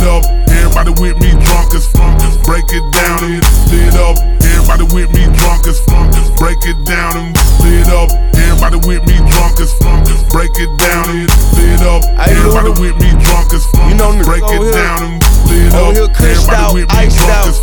split 0.00 0.08
up. 0.08 0.24
Everybody 0.48 0.92
with 1.00 1.16
me 1.20 1.30
drunk 1.44 1.74
as 1.74 1.86
funk. 1.92 2.20
Break 2.44 2.64
it 2.72 2.84
down 2.92 3.24
and 3.24 3.44
split 3.44 3.94
up. 3.94 4.16
Everybody 4.40 4.84
with 4.94 5.10
me 5.12 5.24
drunk 5.36 5.66
as 5.66 5.80
funk. 5.84 6.12
Break 6.38 6.58
it 6.64 6.84
down 6.84 7.16
and 7.16 7.36
split 7.36 7.88
up. 7.88 8.10
Everybody 8.34 8.78
with 8.86 9.04
me 9.06 9.16
drunk 9.28 9.60
as 9.60 9.72
funk. 9.78 10.08
Break 10.30 10.56
it 10.56 10.70
down 10.78 11.10
and 11.10 11.30
split 11.30 11.82
up. 11.82 12.02
Everybody 12.18 12.70
with 12.80 12.96
me 13.00 13.10
drunk 13.24 13.52
as 13.52 13.66
funk. 13.76 14.24
Break 14.24 14.44
it 14.44 14.72
down 14.72 15.02
and 15.02 15.29
Over 15.74 16.06
up. 16.06 16.20
Everybody 16.20 16.56
out, 16.56 16.74
with 16.74 16.88
me 16.88 16.94
iced 16.94 17.18
drunk 17.18 17.46
as. 17.46 17.58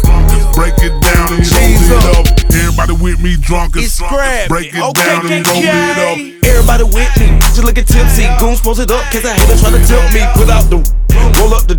Break 0.56 0.78
it 0.80 0.96
down 1.02 1.34
and 1.34 1.46
roll 1.48 1.80
it 1.80 2.06
up. 2.18 2.26
Everybody 2.52 2.94
with 3.04 3.20
me 3.22 3.38
drunk 3.38 3.78
as 3.78 4.00
Break 4.48 4.74
it 4.74 4.96
down 4.96 5.32
and 5.32 5.48
roll 5.48 5.64
it 5.64 5.98
up. 5.98 6.18
Everybody 6.44 6.84
with 6.84 7.12
me, 7.20 7.28
just 7.54 7.64
looking 7.64 7.86
tipsy. 7.86 8.26
Goons 8.40 8.62
post 8.62 8.80
it 8.80 8.92
up, 8.92 9.04
cause 9.12 9.26
I 9.26 9.34
hate 9.34 9.60
try 9.60 9.72
to 9.72 9.82
tilt 9.88 10.08
me. 10.14 10.22
Put 10.36 10.50
out 10.50 10.68
the 10.70 10.80
roll 11.40 11.54
up 11.54 11.68
the 11.68 11.78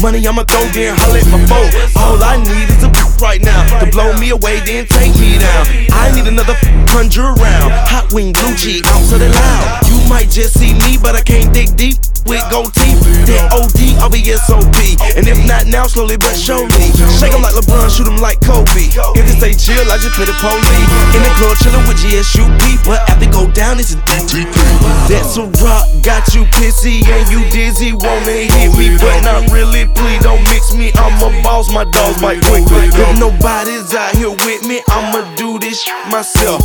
money, 0.00 0.26
I'ma 0.26 0.44
throw 0.44 0.64
then 0.72 0.96
holla 0.96 1.18
at 1.18 1.28
my 1.30 1.40
phone. 1.46 1.70
All 1.96 2.22
I 2.22 2.36
need 2.42 2.68
is 2.70 2.82
a 2.84 2.90
right 3.20 3.40
now 3.40 3.64
to 3.80 3.86
blow 3.90 4.12
me 4.18 4.30
away, 4.30 4.60
then 4.60 4.86
take 4.86 5.14
me 5.16 5.38
down. 5.38 5.64
I 5.92 6.12
need 6.14 6.26
another 6.26 6.54
hundred 6.92 7.32
round. 7.40 7.72
Hot 7.88 8.12
wing, 8.12 8.32
blue 8.32 8.54
cheek, 8.56 8.84
out 8.86 9.08
to 9.10 9.18
the 9.18 9.28
loud. 9.30 9.86
You 9.88 9.98
might 10.08 10.30
just 10.30 10.58
see 10.58 10.74
me, 10.74 10.98
but 11.00 11.14
I 11.14 11.22
can't 11.22 11.52
dig 11.54 11.76
deep 11.76 11.96
with 12.26 12.44
gold 12.50 12.72
teeth. 12.74 13.00
Then 13.24 13.44
OD, 13.52 13.73
I'll 14.04 14.10
be 14.10 14.20
SOP. 14.20 14.76
And 15.16 15.24
if 15.24 15.40
not 15.48 15.64
now, 15.64 15.86
slowly 15.86 16.18
but 16.18 16.36
surely. 16.36 16.92
Shake 17.16 17.32
'em 17.32 17.40
like 17.40 17.56
LeBron, 17.56 17.88
shoot 17.88 18.06
'em 18.06 18.18
like 18.18 18.38
Kobe. 18.44 18.92
If 19.16 19.24
they 19.40 19.40
say 19.40 19.54
chill, 19.56 19.90
I 19.90 19.96
just 19.96 20.12
put 20.12 20.28
a 20.28 20.36
police. 20.44 20.90
In 21.16 21.22
the 21.24 21.32
club, 21.40 21.56
chillin' 21.56 21.88
with 21.88 21.96
GSUP. 21.96 22.76
But 22.84 23.00
after 23.08 23.24
go 23.24 23.46
down, 23.46 23.80
it's 23.80 23.92
a 23.92 23.96
DTP. 24.04 24.60
That's 25.08 25.38
a 25.38 25.48
rock, 25.64 25.88
got 26.02 26.34
you 26.34 26.44
pissy 26.60 27.00
and 27.08 27.32
you 27.32 27.48
dizzy. 27.48 27.94
Wanna 27.94 28.44
hit 28.52 28.76
me, 28.76 28.94
but 28.98 29.22
not 29.22 29.50
really. 29.50 29.86
Please 29.86 30.22
don't 30.22 30.44
mix 30.52 30.74
me. 30.74 30.92
I'm 30.98 31.16
a 31.22 31.30
boss, 31.42 31.70
my 31.70 31.84
dogs 31.84 32.20
bite 32.20 32.42
quickly. 32.44 32.88
If 32.92 33.18
nobody's 33.18 33.94
out 33.94 34.14
here 34.14 34.36
with 34.44 34.62
me, 34.66 34.82
I'ma 34.90 35.22
do 35.36 35.58
this 35.58 35.80
myself. 36.10 36.60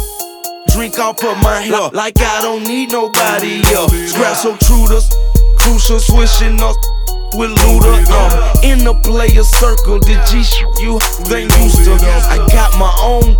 Drink 0.74 1.00
off 1.00 1.24
of 1.24 1.38
my 1.42 1.62
hair 1.62 1.90
like 1.94 2.20
I 2.20 2.42
don't 2.42 2.68
need 2.68 2.92
nobody 2.92 3.64
else. 3.74 3.94
Scrap 4.12 4.36
so 4.36 4.58
true 4.58 4.88
to 4.90 5.00
crucial 5.56 6.02
swishing 6.02 6.62
us 6.62 6.76
with 7.36 7.52
Luda. 7.52 8.06
Uh, 8.10 8.54
in 8.64 8.84
the 8.84 8.94
player 8.94 9.44
circle, 9.44 10.00
the 10.00 10.16
G 10.30 10.44
shit 10.44 10.68
you 10.80 11.00
ain't 11.34 11.52
used 11.60 11.84
to. 11.86 11.94
I 12.30 12.38
got 12.52 12.74
my 12.80 12.92
own 13.04 13.36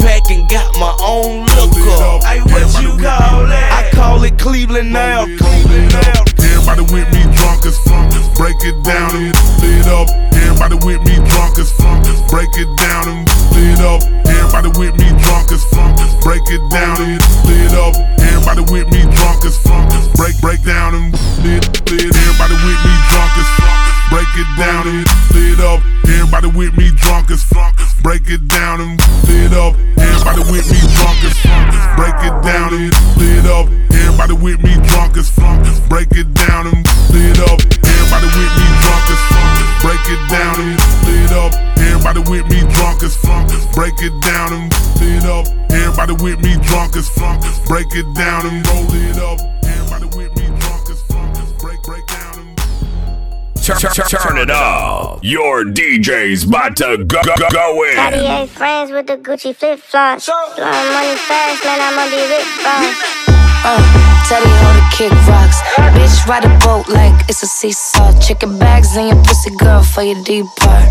pack 0.00 0.30
and 0.30 0.48
got 0.48 0.68
my 0.78 0.94
own 1.00 1.46
liquor. 1.56 2.20
Hey, 2.26 2.40
what 2.52 2.68
you 2.82 2.90
call 3.00 3.46
that? 3.48 3.70
I 3.72 3.90
call 3.96 4.22
it 4.24 4.38
Cleveland 4.38 4.92
now. 4.92 5.24
Everybody 5.24 6.84
with 6.92 7.08
me 7.12 7.22
drunk 7.34 7.66
as 7.66 7.78
funk. 7.84 8.12
Break 8.36 8.56
it 8.62 8.76
down 8.84 9.14
and 9.16 9.34
split 9.36 9.86
up. 9.88 10.08
Everybody 10.34 10.76
with 10.84 11.00
me 11.06 11.16
drunk 11.28 11.58
as 11.58 11.70
funk. 11.72 12.04
Break 12.30 12.50
it 12.56 12.70
down 12.78 13.08
and 13.08 13.28
split 13.28 13.80
up. 13.80 14.02
Everybody 14.26 14.70
with 14.78 14.94
me. 14.98 15.03
Break 16.24 16.42
it 16.48 16.70
down 16.70 17.00
and 17.02 17.22
split 17.22 17.72
up. 17.72 17.94
Everybody 18.18 18.62
with 18.72 18.88
me 18.90 19.02
drunk 19.14 19.44
as 19.44 19.58
funk. 19.58 19.92
Break 20.16 20.40
break 20.40 20.64
down 20.64 20.94
and 20.94 21.14
split 21.14 21.64
split. 21.64 22.16
Everybody 22.16 22.54
with 22.64 22.80
me 22.80 22.94
drunk 23.12 23.32
as 23.36 23.48
funk. 23.60 23.83
Break 24.24 24.46
it 24.48 24.56
down 24.56 24.88
and 24.88 25.06
it 25.36 25.60
up. 25.60 25.80
Everybody 26.08 26.48
with 26.56 26.74
me 26.78 26.90
drunk 26.96 27.30
as 27.30 27.44
fuck. 27.44 27.76
Break 28.02 28.22
it 28.30 28.48
down 28.48 28.80
and 28.80 28.98
it 29.28 29.52
up. 29.52 29.76
Everybody 30.00 30.40
with 30.50 30.64
me 30.72 30.80
drunk 30.96 31.20
as 31.28 31.36
fuck. 31.44 31.68
Break 32.00 32.16
it 32.24 32.32
down 32.40 32.72
and 32.72 32.88
it 33.20 33.44
up. 33.44 33.68
Everybody 33.92 34.32
with 34.40 34.64
me 34.64 34.80
drunk 34.88 35.18
as 35.18 35.28
fuck. 35.28 35.60
Break 35.90 36.08
it 36.12 36.32
down 36.32 36.72
and 36.72 36.80
it 37.12 37.38
up. 37.44 37.60
Everybody 37.84 38.32
with 38.32 38.52
me 38.56 38.66
drunk 38.80 39.12
as 39.12 39.20
fuck. 39.28 39.52
Break 39.84 40.08
it 40.08 40.24
down 40.32 40.56
and 40.56 40.80
it 41.04 41.32
up. 41.36 41.52
Everybody 41.76 42.20
with 42.24 42.48
me 42.48 42.60
drunk 42.72 43.02
as 43.04 43.16
fuck. 43.20 43.44
Break 43.76 44.00
it 44.00 44.16
down 44.24 44.52
and 44.56 44.72
it 45.04 45.24
up. 45.28 45.46
Everybody 45.68 46.14
with 46.24 46.40
me 46.40 46.56
drunk 46.64 46.96
as 46.96 47.10
fuck. 47.10 47.44
Break 47.68 47.92
it 47.92 48.08
down 48.16 48.46
and 48.46 48.66
roll 48.72 48.88
it 48.88 49.18
up. 49.20 49.53
Turn, 53.64 53.78
turn, 53.78 53.94
turn 53.94 54.36
it 54.36 54.50
up. 54.50 55.20
Your 55.22 55.64
DJ's 55.64 56.44
about 56.44 56.76
to 56.76 56.98
go, 56.98 57.22
go, 57.24 57.48
go 57.50 57.82
in. 57.84 57.96
Cartier 57.96 58.46
friends 58.46 58.90
with 58.90 59.06
the 59.06 59.16
Gucci 59.16 59.56
flip 59.56 59.78
flops. 59.78 60.26
Blowing 60.26 60.92
money 60.92 61.16
fast, 61.16 61.64
man, 61.64 61.80
I'ma 61.80 62.04
be 62.12 62.20
rich, 62.28 62.44
boss. 62.60 63.24
Uh, 63.64 63.80
Teddy 64.28 64.50
hold 64.60 64.76
the 64.76 64.84
kick 64.92 65.12
rocks. 65.26 65.62
Bitch, 65.96 66.26
ride 66.28 66.44
a 66.44 66.58
boat 66.58 66.88
like 66.92 67.14
it's 67.30 67.42
a 67.42 67.46
seesaw. 67.46 68.12
Chicken 68.20 68.58
bags 68.58 68.94
in 68.96 69.06
your 69.06 69.24
pussy, 69.24 69.56
girl, 69.56 69.82
for 69.82 70.02
your 70.02 70.22
deep 70.24 70.44
part. 70.58 70.84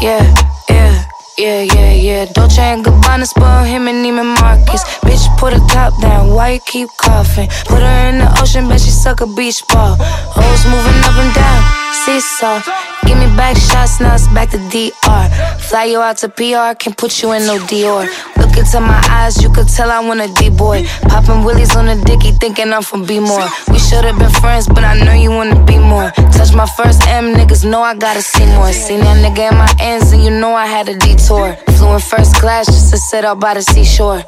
Yeah, 0.00 0.22
yeah. 0.70 1.05
Yeah, 1.38 1.60
yeah, 1.60 1.92
yeah. 1.92 2.24
Dolce 2.32 2.62
and 2.62 2.82
Gabbana 2.82 3.26
spoil 3.26 3.62
him 3.62 3.88
and 3.88 4.02
Neiman 4.02 4.40
Marcus. 4.40 4.82
Bitch, 5.04 5.28
put 5.36 5.52
her 5.52 5.58
top 5.68 5.92
down. 6.00 6.32
Why 6.32 6.52
you 6.52 6.60
keep 6.60 6.88
coughing? 6.96 7.48
Put 7.66 7.82
her 7.82 8.08
in 8.08 8.20
the 8.20 8.40
ocean, 8.40 8.70
bet 8.70 8.80
she 8.80 8.88
suck 8.90 9.20
a 9.20 9.26
beach 9.26 9.62
ball. 9.68 9.96
Hoes 10.00 10.64
moving 10.64 11.04
up 11.04 11.16
and 11.20 11.34
down. 11.34 11.60
Seesaw. 12.06 12.62
Give 13.06 13.18
me 13.18 13.26
back 13.36 13.56
shots, 13.56 14.00
now 14.00 14.14
it's 14.14 14.26
back 14.28 14.50
to 14.50 14.58
DR. 14.72 15.28
Fly 15.60 15.84
you 15.84 16.00
out 16.00 16.16
to 16.18 16.28
PR, 16.28 16.74
can't 16.74 16.96
put 16.96 17.22
you 17.22 17.32
in 17.32 17.46
no 17.46 17.58
Dior. 17.58 18.08
Look 18.38 18.56
into 18.56 18.80
my 18.80 19.00
eyes, 19.10 19.40
you 19.42 19.50
could 19.52 19.68
tell 19.68 19.90
I 19.90 20.00
want 20.00 20.20
a 20.20 20.28
D-boy. 20.34 20.86
Popping 21.02 21.44
willies 21.44 21.76
on 21.76 21.86
the 21.86 21.96
dicky, 22.04 22.32
thinking 22.32 22.72
I'm 22.72 22.82
from 22.82 23.04
B-more. 23.04 23.46
We 23.68 23.78
should've 23.78 24.18
been 24.18 24.30
friends, 24.40 24.66
but 24.66 24.82
I 24.84 24.98
know 25.04 25.12
you 25.12 25.30
wanna 25.30 25.62
be 25.64 25.78
more. 25.78 26.10
Touch 26.32 26.52
my 26.54 26.66
first 26.66 27.06
M, 27.06 27.34
niggas 27.34 27.64
know 27.68 27.82
I 27.82 27.94
gotta 27.94 28.22
see 28.22 28.46
more. 28.56 28.72
Seen 28.72 29.00
that 29.00 29.18
nigga 29.22 29.52
in 29.52 29.58
my 29.58 29.72
ends, 29.78 30.12
and 30.12 30.24
you 30.24 30.30
know 30.30 30.54
I 30.54 30.66
had 30.66 30.88
a 30.88 30.96
detour. 30.98 31.25
Flew 31.26 31.42
in 31.42 31.98
first 31.98 32.36
class 32.36 32.66
just 32.66 32.92
to 32.92 32.96
sit 32.96 33.24
out 33.24 33.40
by 33.40 33.54
the 33.54 33.62
seashore. 33.62 34.18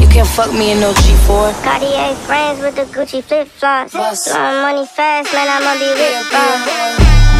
You 0.00 0.06
can't 0.12 0.28
fuck 0.28 0.52
me 0.52 0.72
in 0.72 0.80
no 0.80 0.92
G4. 0.92 1.64
Cartier 1.64 2.14
friends 2.26 2.60
with 2.60 2.76
the 2.76 2.84
Gucci 2.92 3.24
flip 3.24 3.48
flops. 3.48 3.92
Blowing 3.92 4.60
money 4.60 4.86
fast, 4.86 5.32
man, 5.32 5.48
I'ma 5.48 5.80
be 5.80 5.88
rich, 5.88 6.28
boss. 6.28 6.60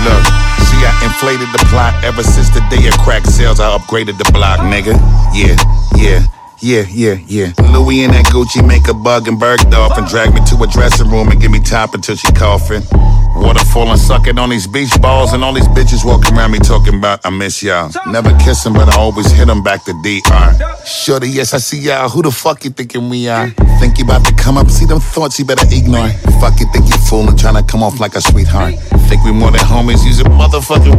Look, 0.01 0.25
see, 0.65 0.81
I 0.81 0.97
inflated 1.05 1.53
the 1.53 1.63
plot 1.69 1.93
ever 2.03 2.23
since 2.23 2.49
the 2.49 2.65
day 2.71 2.89
of 2.89 2.97
crack 3.05 3.27
sales. 3.27 3.61
I 3.61 3.77
upgraded 3.77 4.17
the 4.17 4.31
block, 4.33 4.61
nigga. 4.61 4.97
Yeah, 5.35 5.57
yeah. 5.95 6.25
Yeah, 6.61 6.85
yeah, 6.91 7.19
yeah. 7.29 7.53
Louis 7.71 8.03
and 8.03 8.13
that 8.15 8.27
Gucci 8.27 8.67
make 8.67 8.89
a 8.89 8.95
bug 8.95 9.29
and 9.29 9.39
Bergdorf 9.41 9.97
and 9.97 10.09
drag 10.09 10.35
me 10.35 10.41
to 10.51 10.57
a 10.63 10.67
dressing 10.67 11.09
room 11.09 11.29
and 11.29 11.41
give 11.41 11.53
me 11.53 11.61
top 11.61 11.95
until 11.95 12.17
she 12.17 12.33
coughing. 12.33 12.83
Waterfall 13.37 13.89
and 13.91 13.99
sucking 14.01 14.39
on 14.39 14.51
these 14.51 14.67
beach 14.67 14.91
balls 15.01 15.33
and 15.33 15.45
all 15.45 15.53
these 15.55 15.69
bitches 15.69 16.05
walking 16.05 16.37
around 16.37 16.51
me 16.51 16.59
talking 16.59 16.95
about 16.99 17.25
I 17.25 17.31
miss 17.31 17.63
y'all. 17.63 17.91
Never 18.09 18.37
kiss 18.39 18.67
'em, 18.67 18.73
but 18.73 18.89
I 18.89 18.97
always 18.99 19.31
hit 19.31 19.49
'em 19.49 19.63
back 19.63 19.85
to 19.85 19.93
DR. 20.03 20.57
Shorty, 20.85 21.29
yes, 21.31 21.55
I 21.55 21.59
see 21.59 21.79
y'all. 21.79 22.09
Who 22.09 22.23
the 22.23 22.33
fuck 22.33 22.65
you 22.65 22.71
thinking 22.71 23.09
we 23.09 23.29
are? 23.29 23.51
Think 23.79 23.99
you 23.99 24.05
about 24.05 24.25
to 24.25 24.35
come 24.35 24.59
up, 24.59 24.69
see 24.69 24.85
them 24.85 24.99
thoughts 24.99 25.39
you 25.39 25.45
better 25.45 25.65
ignore. 25.71 26.09
Fuck 26.41 26.59
you 26.59 26.67
think 26.73 26.89
you 26.91 26.97
fooling, 27.09 27.37
trying 27.37 27.55
to 27.55 27.63
come 27.63 27.85
off 27.85 28.01
like 28.01 28.17
a 28.17 28.21
sweetheart. 28.21 28.75
Think 29.09 29.23
we 29.25 29.31
more 29.31 29.53
than 29.53 29.61
homies, 29.61 30.05
use 30.05 30.19
a 30.19 30.25
motherfucking. 30.25 30.99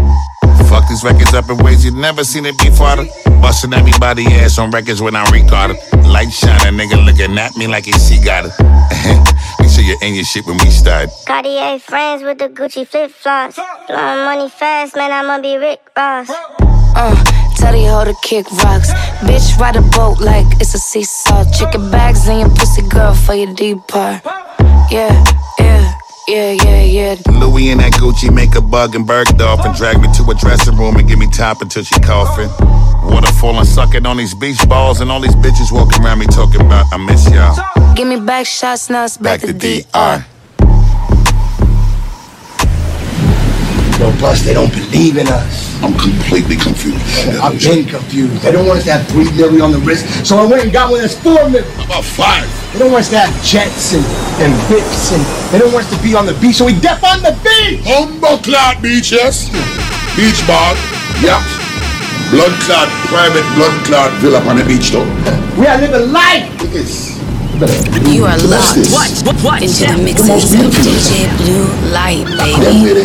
Fuck 0.69 0.87
these 0.87 1.03
records 1.03 1.33
up 1.33 1.49
in 1.49 1.57
ways 1.57 1.83
you've 1.83 1.95
never 1.95 2.23
seen 2.23 2.45
it 2.45 2.57
before. 2.57 2.95
Busting 3.41 3.73
everybody 3.73 4.25
ass 4.27 4.57
on 4.59 4.71
records 4.71 5.01
when 5.01 5.15
I 5.15 5.23
record 5.31 5.71
it. 5.71 6.07
Light 6.07 6.31
shining, 6.31 6.79
nigga 6.79 7.03
looking 7.05 7.37
at 7.37 7.55
me 7.57 7.67
like 7.67 7.85
he 7.85 7.93
see 7.93 8.23
got 8.23 8.45
it. 8.45 8.53
Make 9.59 9.69
sure 9.69 9.83
you're 9.83 10.01
in 10.01 10.15
your 10.15 10.23
shit 10.23 10.45
when 10.45 10.57
we 10.57 10.69
start. 10.69 11.09
Cartier 11.25 11.79
friends 11.79 12.23
with 12.23 12.37
the 12.37 12.49
Gucci 12.49 12.87
flip 12.87 13.11
flops. 13.11 13.59
Blowing 13.87 14.25
money 14.25 14.49
fast, 14.49 14.95
man, 14.95 15.11
I'ma 15.11 15.41
be 15.41 15.57
Rick 15.57 15.81
Ross. 15.95 16.29
Uh, 16.29 17.15
Teddy 17.55 17.85
hold 17.85 18.07
to 18.07 18.15
kick 18.23 18.49
rocks. 18.63 18.91
Bitch, 19.21 19.57
ride 19.59 19.75
a 19.75 19.81
boat 19.81 20.19
like 20.19 20.45
it's 20.61 20.73
a 20.73 20.79
seesaw. 20.79 21.43
Chicken 21.51 21.91
bags 21.91 22.27
in 22.27 22.39
your 22.39 22.49
pussy, 22.49 22.81
girl, 22.87 23.13
for 23.13 23.33
your 23.33 23.53
deep 23.53 23.77
part. 23.87 24.23
Yeah, 24.91 25.23
yeah, 25.59 25.68
yeah, 26.29 26.51
yeah, 26.51 26.83
yeah. 26.83 27.15
Louis 27.39 27.71
and 27.71 27.79
that 27.79 27.93
Gucci 27.93 28.33
make 28.33 28.55
a 28.55 28.61
bug 28.61 28.95
and 28.95 29.07
Bergdorf 29.07 29.65
and 29.65 29.75
drag 29.75 29.99
me 29.99 30.07
to 30.13 30.23
a 30.29 30.35
dressing 30.35 30.77
room 30.77 30.95
and 30.97 31.07
give 31.07 31.17
me 31.17 31.27
top 31.27 31.61
until 31.61 31.83
she 31.83 31.99
coughing. 31.99 32.49
Waterfall 33.09 33.57
and 33.57 33.67
sucking 33.67 34.05
on 34.05 34.17
these 34.17 34.35
beach 34.35 34.67
balls 34.69 35.01
and 35.01 35.11
all 35.11 35.19
these 35.19 35.35
bitches 35.35 35.71
walking 35.71 36.03
around 36.03 36.19
me 36.19 36.27
talking 36.27 36.61
about 36.61 36.85
I 36.93 36.97
miss 36.97 37.29
y'all. 37.31 37.55
Give 37.95 38.07
me 38.07 38.19
back 38.19 38.45
shots, 38.45 38.89
now 38.89 39.05
it's 39.05 39.17
back, 39.17 39.41
Back 39.41 39.49
to 39.49 39.53
to 39.53 39.81
DR. 39.83 40.25
Yo, 43.99 44.09
plus 44.15 44.43
they 44.47 44.53
don't 44.53 44.71
believe 44.71 45.17
in 45.17 45.27
us. 45.27 45.67
I'm 45.83 45.91
completely 45.99 46.55
confused. 46.55 47.03
I've 47.43 47.59
been 47.59 47.83
confused. 47.83 48.41
They 48.41 48.51
don't 48.51 48.65
want 48.65 48.79
us 48.79 48.85
to 48.85 48.93
have 48.95 49.07
three 49.11 49.27
million 49.35 49.59
on 49.61 49.71
the 49.75 49.79
wrist, 49.79 50.07
so 50.25 50.37
I 50.39 50.45
went 50.47 50.63
and 50.63 50.71
got 50.71 50.89
one 50.89 51.01
that's 51.01 51.19
four 51.19 51.35
million. 51.51 51.67
About 51.83 52.05
five. 52.07 52.47
They 52.71 52.79
don't 52.79 52.91
want 52.95 53.03
us 53.03 53.09
to 53.11 53.19
have 53.19 53.33
jets 53.43 53.91
and, 53.91 54.05
and 54.39 54.55
whips, 54.71 55.11
and 55.11 55.19
they 55.51 55.59
don't 55.59 55.73
want 55.75 55.83
us 55.83 55.91
to 55.91 55.99
be 56.01 56.15
on 56.15 56.25
the 56.25 56.33
beach, 56.39 56.55
so 56.55 56.65
we 56.65 56.79
def 56.79 57.03
on 57.03 57.19
the 57.21 57.35
beach. 57.43 57.83
Humble 57.83 58.39
clot 58.39 58.79
beach, 58.81 59.11
yes. 59.11 59.51
Beach 60.15 60.39
bar. 60.47 60.79
Yeah. 61.19 61.43
Blood 62.31 62.55
clot, 62.63 62.87
private 63.11 63.43
blood 63.59 63.75
clot 63.83 64.11
villa 64.23 64.39
on 64.47 64.55
the 64.55 64.63
beach 64.63 64.95
though. 64.95 65.03
We 65.59 65.67
are 65.67 65.75
living 65.75 66.13
life. 66.15 66.47
Yes. 66.71 67.19
You 68.07 68.23
are 68.23 68.37
locked 68.47 68.79
What? 68.95 69.11
What? 69.27 69.35
What? 69.43 69.59
into 69.63 69.91
the 69.91 69.99
mix. 69.99 70.21
of 70.23 70.39
DJ 70.39 71.27
Blue 71.43 71.67
Light, 71.91 72.23
Them 72.23 72.63
baby. 72.63 73.03